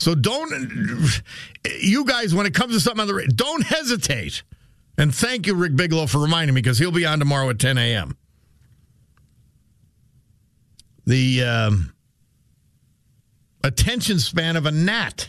So 0.00 0.16
don't, 0.16 1.22
you 1.78 2.04
guys, 2.04 2.34
when 2.34 2.46
it 2.46 2.54
comes 2.54 2.74
to 2.74 2.80
something 2.80 3.00
on 3.00 3.06
the 3.06 3.14
radio, 3.14 3.30
don't 3.32 3.64
hesitate. 3.64 4.42
And 4.98 5.14
thank 5.14 5.46
you, 5.46 5.54
Rick 5.54 5.76
Bigelow, 5.76 6.06
for 6.06 6.18
reminding 6.18 6.54
me 6.54 6.60
because 6.60 6.80
he'll 6.80 6.90
be 6.90 7.06
on 7.06 7.20
tomorrow 7.20 7.48
at 7.48 7.60
10 7.60 7.78
a.m. 7.78 8.16
The 11.06 11.44
um, 11.44 11.92
attention 13.62 14.18
span 14.18 14.56
of 14.56 14.66
a 14.66 14.72
gnat. 14.72 15.28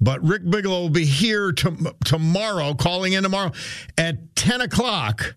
But 0.00 0.22
Rick 0.22 0.48
Bigelow 0.48 0.82
will 0.82 0.90
be 0.90 1.04
here 1.04 1.52
to, 1.52 1.94
tomorrow, 2.04 2.74
calling 2.74 3.14
in 3.14 3.24
tomorrow 3.24 3.52
at 3.96 4.36
10 4.36 4.60
o'clock 4.60 5.34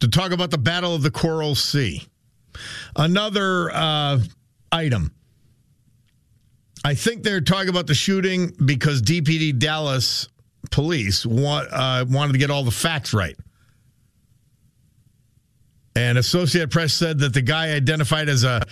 to 0.00 0.08
talk 0.08 0.32
about 0.32 0.50
the 0.50 0.58
Battle 0.58 0.94
of 0.94 1.02
the 1.02 1.10
Coral 1.10 1.54
Sea. 1.54 2.02
Another 2.96 3.70
uh, 3.72 4.18
item. 4.70 5.14
I 6.84 6.94
think 6.94 7.22
they're 7.22 7.40
talking 7.40 7.70
about 7.70 7.86
the 7.86 7.94
shooting 7.94 8.52
because 8.64 9.02
DPD 9.02 9.58
Dallas 9.58 10.28
police 10.70 11.24
want, 11.24 11.68
uh, 11.72 12.04
wanted 12.08 12.32
to 12.32 12.38
get 12.38 12.50
all 12.50 12.64
the 12.64 12.70
facts 12.70 13.14
right. 13.14 13.36
And 15.96 16.16
Associated 16.18 16.70
Press 16.70 16.94
said 16.94 17.18
that 17.20 17.34
the 17.34 17.42
guy 17.42 17.72
identified 17.72 18.28
as 18.28 18.44
a, 18.44 18.62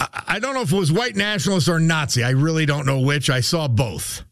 I 0.00 0.40
don't 0.40 0.54
know 0.54 0.62
if 0.62 0.72
it 0.72 0.76
was 0.76 0.90
white 0.90 1.14
nationalist 1.14 1.68
or 1.68 1.78
Nazi. 1.78 2.24
I 2.24 2.30
really 2.30 2.66
don't 2.66 2.86
know 2.86 3.00
which. 3.00 3.30
I 3.30 3.40
saw 3.40 3.68
both. 3.68 4.24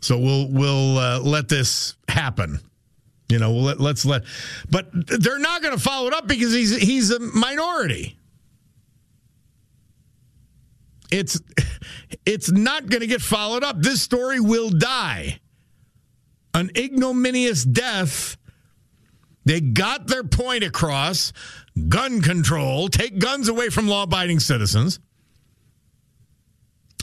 So 0.00 0.18
we'll 0.18 0.48
we'll 0.48 0.98
uh, 0.98 1.20
let 1.20 1.48
this 1.48 1.96
happen. 2.08 2.60
You 3.28 3.38
know, 3.38 3.52
let, 3.52 3.80
let's 3.80 4.04
let, 4.04 4.24
but 4.70 4.88
they're 4.92 5.38
not 5.38 5.62
going 5.62 5.76
to 5.76 5.80
follow 5.80 6.08
it 6.08 6.14
up 6.14 6.26
because 6.26 6.52
he's 6.52 6.76
he's 6.76 7.10
a 7.10 7.20
minority. 7.20 8.16
It's 11.10 11.40
it's 12.26 12.50
not 12.50 12.88
going 12.88 13.00
to 13.00 13.06
get 13.06 13.20
followed 13.20 13.62
up. 13.62 13.80
This 13.80 14.02
story 14.02 14.40
will 14.40 14.70
die. 14.70 15.40
An 16.54 16.70
ignominious 16.76 17.64
death. 17.64 18.36
They 19.44 19.60
got 19.60 20.06
their 20.06 20.24
point 20.24 20.64
across. 20.64 21.32
Gun 21.88 22.20
control, 22.20 22.88
take 22.88 23.18
guns 23.18 23.48
away 23.48 23.68
from 23.68 23.86
law 23.86 24.02
abiding 24.02 24.40
citizens. 24.40 24.98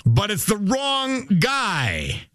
But 0.06 0.30
it's 0.30 0.46
the 0.46 0.58
wrong 0.58 1.26
guy. 1.26 2.28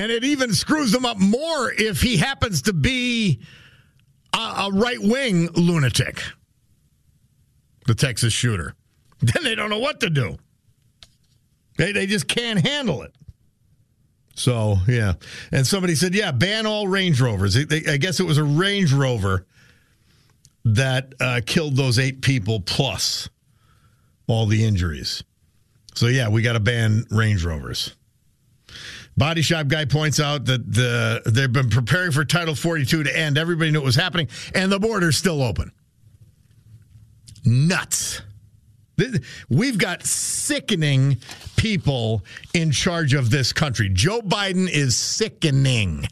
And 0.00 0.10
it 0.10 0.24
even 0.24 0.54
screws 0.54 0.92
them 0.92 1.04
up 1.04 1.18
more 1.18 1.70
if 1.76 2.00
he 2.00 2.16
happens 2.16 2.62
to 2.62 2.72
be 2.72 3.38
a, 4.32 4.38
a 4.38 4.70
right 4.72 4.98
wing 4.98 5.50
lunatic, 5.52 6.22
the 7.86 7.94
Texas 7.94 8.32
shooter. 8.32 8.74
Then 9.20 9.44
they 9.44 9.54
don't 9.54 9.68
know 9.68 9.78
what 9.78 10.00
to 10.00 10.08
do. 10.08 10.38
They, 11.76 11.92
they 11.92 12.06
just 12.06 12.26
can't 12.26 12.66
handle 12.66 13.02
it. 13.02 13.12
So, 14.34 14.78
yeah. 14.88 15.12
And 15.52 15.66
somebody 15.66 15.94
said, 15.94 16.14
yeah, 16.14 16.32
ban 16.32 16.64
all 16.64 16.88
Range 16.88 17.20
Rovers. 17.20 17.54
I 17.54 17.98
guess 17.98 18.20
it 18.20 18.24
was 18.24 18.38
a 18.38 18.44
Range 18.44 18.90
Rover 18.94 19.44
that 20.64 21.12
uh, 21.20 21.42
killed 21.44 21.76
those 21.76 21.98
eight 21.98 22.22
people 22.22 22.60
plus 22.60 23.28
all 24.26 24.46
the 24.46 24.64
injuries. 24.64 25.22
So, 25.94 26.06
yeah, 26.06 26.30
we 26.30 26.40
got 26.40 26.54
to 26.54 26.60
ban 26.60 27.04
Range 27.10 27.44
Rovers. 27.44 27.94
Body 29.16 29.42
shop 29.42 29.68
guy 29.68 29.84
points 29.84 30.18
out 30.18 30.46
that 30.46 30.72
the 30.72 31.22
they've 31.26 31.52
been 31.52 31.68
preparing 31.68 32.12
for 32.12 32.24
Title 32.24 32.54
42 32.54 33.02
to 33.02 33.18
end. 33.18 33.36
Everybody 33.36 33.70
knew 33.70 33.80
it 33.80 33.84
was 33.84 33.96
happening, 33.96 34.28
and 34.54 34.72
the 34.72 34.78
border's 34.78 35.16
still 35.16 35.42
open. 35.42 35.72
Nuts. 37.44 38.22
We've 39.48 39.78
got 39.78 40.04
sickening 40.04 41.18
people 41.56 42.22
in 42.52 42.70
charge 42.70 43.14
of 43.14 43.30
this 43.30 43.52
country. 43.52 43.88
Joe 43.90 44.20
Biden 44.20 44.68
is 44.68 44.96
sickening. 44.96 46.06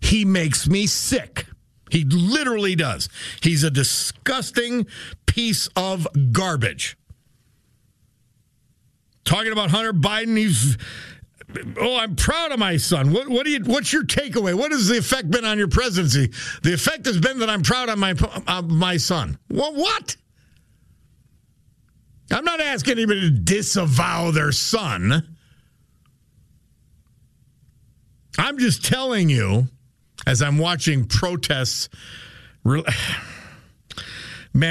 He 0.00 0.24
makes 0.24 0.68
me 0.68 0.86
sick. 0.86 1.46
He 1.90 2.04
literally 2.04 2.74
does. 2.74 3.08
He's 3.40 3.62
a 3.62 3.70
disgusting 3.70 4.86
piece 5.26 5.68
of 5.76 6.08
garbage. 6.32 6.96
Talking 9.24 9.52
about 9.52 9.70
Hunter 9.70 9.92
Biden, 9.92 10.36
he's 10.36 10.76
oh, 11.80 11.98
I'm 11.98 12.16
proud 12.16 12.52
of 12.52 12.58
my 12.58 12.76
son. 12.76 13.12
What, 13.12 13.28
what 13.28 13.44
do 13.44 13.50
you? 13.50 13.60
What's 13.64 13.92
your 13.92 14.04
takeaway? 14.04 14.54
What 14.54 14.72
has 14.72 14.88
the 14.88 14.98
effect 14.98 15.30
been 15.30 15.44
on 15.44 15.58
your 15.58 15.68
presidency? 15.68 16.32
The 16.62 16.74
effect 16.74 17.06
has 17.06 17.18
been 17.18 17.38
that 17.40 17.50
I'm 17.50 17.62
proud 17.62 17.88
of 17.88 17.98
my 17.98 18.14
of 18.46 18.70
my 18.70 18.96
son. 18.96 19.38
Well, 19.48 19.74
what? 19.74 20.16
I'm 22.30 22.44
not 22.44 22.60
asking 22.60 22.92
anybody 22.92 23.22
to 23.22 23.30
disavow 23.30 24.30
their 24.30 24.52
son. 24.52 25.36
I'm 28.38 28.58
just 28.58 28.84
telling 28.84 29.28
you, 29.28 29.68
as 30.26 30.40
I'm 30.40 30.58
watching 30.58 31.04
protests, 31.04 31.88
man, 32.64 32.84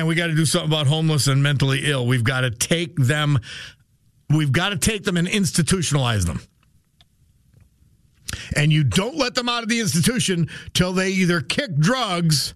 we 0.07 0.15
got 0.15 0.27
to 0.27 0.35
do 0.35 0.45
something 0.45 0.69
about 0.69 0.87
homeless 0.87 1.27
and 1.27 1.43
mentally 1.43 1.81
ill. 1.85 2.07
We've 2.07 2.23
got 2.23 2.41
to 2.41 2.49
take 2.49 2.97
them, 2.97 3.39
we've 4.29 4.51
got 4.51 4.69
to 4.69 4.77
take 4.77 5.03
them 5.03 5.17
and 5.17 5.27
institutionalize 5.27 6.25
them. 6.25 6.41
And 8.55 8.71
you 8.71 8.83
don't 8.83 9.17
let 9.17 9.35
them 9.35 9.49
out 9.49 9.63
of 9.63 9.69
the 9.69 9.79
institution 9.79 10.49
till 10.73 10.93
they 10.93 11.09
either 11.09 11.41
kick 11.41 11.75
drugs 11.77 12.53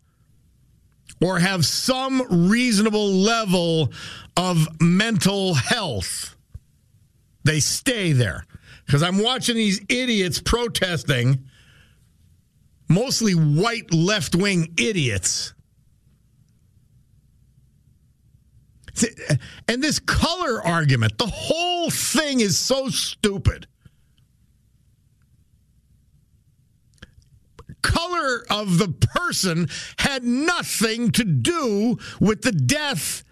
or 1.21 1.39
have 1.39 1.65
some 1.65 2.49
reasonable 2.49 3.07
level 3.07 3.91
of 4.37 4.67
mental 4.81 5.53
health. 5.53 6.35
They 7.43 7.59
stay 7.59 8.11
there. 8.11 8.45
Because 8.85 9.01
I'm 9.01 9.19
watching 9.19 9.55
these 9.55 9.81
idiots 9.89 10.41
protesting, 10.41 11.45
mostly 12.87 13.33
white 13.33 13.93
left 13.93 14.35
wing 14.35 14.73
idiots. 14.77 15.53
And 19.67 19.83
this 19.83 19.99
color 19.99 20.61
argument, 20.61 21.17
the 21.17 21.27
whole 21.27 21.89
thing 21.89 22.39
is 22.39 22.57
so 22.57 22.89
stupid. 22.89 23.67
Color 27.85 28.43
of 28.49 28.79
the 28.79 28.87
person 28.87 29.69
had 29.99 30.23
nothing 30.23 31.11
to 31.11 31.23
do 31.23 31.97
with 32.19 32.41
the 32.41 32.51
death 32.51 33.23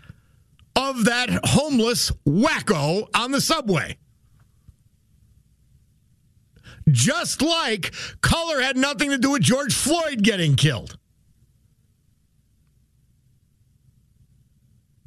of 0.76 1.06
that 1.06 1.30
homeless 1.44 2.12
wacko 2.28 3.08
on 3.16 3.32
the 3.32 3.42
subway. 3.42 3.98
Just 6.90 7.42
like 7.42 7.94
color 8.22 8.62
had 8.62 8.78
nothing 8.78 9.10
to 9.10 9.18
do 9.18 9.32
with 9.32 9.42
George 9.42 9.74
Floyd 9.74 10.22
getting 10.22 10.56
killed. 10.56 10.98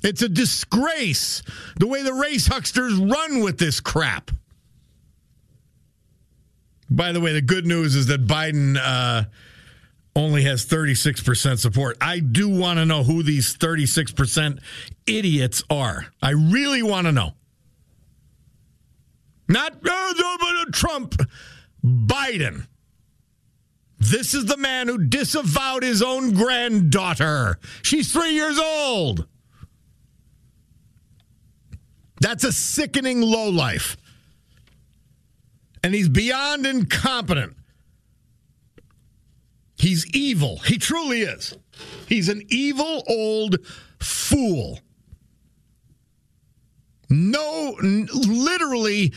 It's 0.02 0.22
a 0.22 0.28
disgrace 0.28 1.42
the 1.78 1.86
way 1.86 2.02
the 2.02 2.14
race 2.14 2.48
hucksters 2.48 2.98
run 2.98 3.42
with 3.42 3.58
this 3.58 3.80
crap. 3.80 4.30
By 6.88 7.12
the 7.12 7.20
way, 7.20 7.32
the 7.32 7.42
good 7.42 7.66
news 7.66 7.94
is 7.94 8.06
that 8.06 8.26
Biden 8.26 8.78
uh, 8.80 9.24
only 10.14 10.42
has 10.44 10.64
36% 10.64 11.58
support. 11.58 11.96
I 12.00 12.20
do 12.20 12.48
want 12.48 12.78
to 12.78 12.86
know 12.86 13.02
who 13.02 13.22
these 13.22 13.56
36% 13.56 14.60
idiots 15.06 15.62
are. 15.68 16.06
I 16.22 16.30
really 16.30 16.82
want 16.82 17.06
to 17.06 17.12
know. 17.12 17.32
Not 19.48 19.74
uh, 19.88 20.14
Trump, 20.72 21.14
Biden. 21.84 22.66
This 23.98 24.34
is 24.34 24.44
the 24.46 24.56
man 24.56 24.88
who 24.88 24.98
disavowed 24.98 25.82
his 25.82 26.02
own 26.02 26.34
granddaughter. 26.34 27.58
She's 27.82 28.12
three 28.12 28.32
years 28.32 28.58
old. 28.58 29.26
That's 32.20 32.44
a 32.44 32.52
sickening 32.52 33.20
lowlife. 33.20 33.96
And 35.86 35.94
he's 35.94 36.08
beyond 36.08 36.66
incompetent. 36.66 37.56
He's 39.78 40.04
evil. 40.12 40.56
He 40.56 40.78
truly 40.78 41.22
is. 41.22 41.56
He's 42.08 42.28
an 42.28 42.42
evil 42.48 43.04
old 43.06 43.64
fool. 44.00 44.80
No, 47.08 47.76
n- 47.80 48.08
literally, 48.12 49.14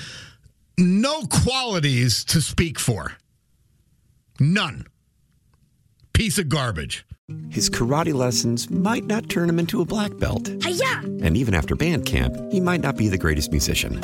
no 0.78 1.24
qualities 1.24 2.24
to 2.26 2.40
speak 2.40 2.78
for. 2.78 3.14
None. 4.40 4.86
Piece 6.14 6.38
of 6.38 6.50
garbage. 6.50 7.04
His 7.50 7.72
karate 7.72 8.14
lessons 8.14 8.70
might 8.70 9.06
not 9.06 9.28
turn 9.28 9.50
him 9.50 9.58
into 9.58 9.82
a 9.82 9.86
black 9.86 10.16
belt. 10.20 10.48
Hiya! 10.64 11.00
And 11.24 11.36
even 11.36 11.56
after 11.56 11.76
band 11.76 12.06
camp, 12.06 12.38
he 12.52 12.62
might 12.62 12.82
not 12.82 12.96
be 12.96 13.08
the 13.08 13.18
greatest 13.18 13.50
musician. 13.50 14.04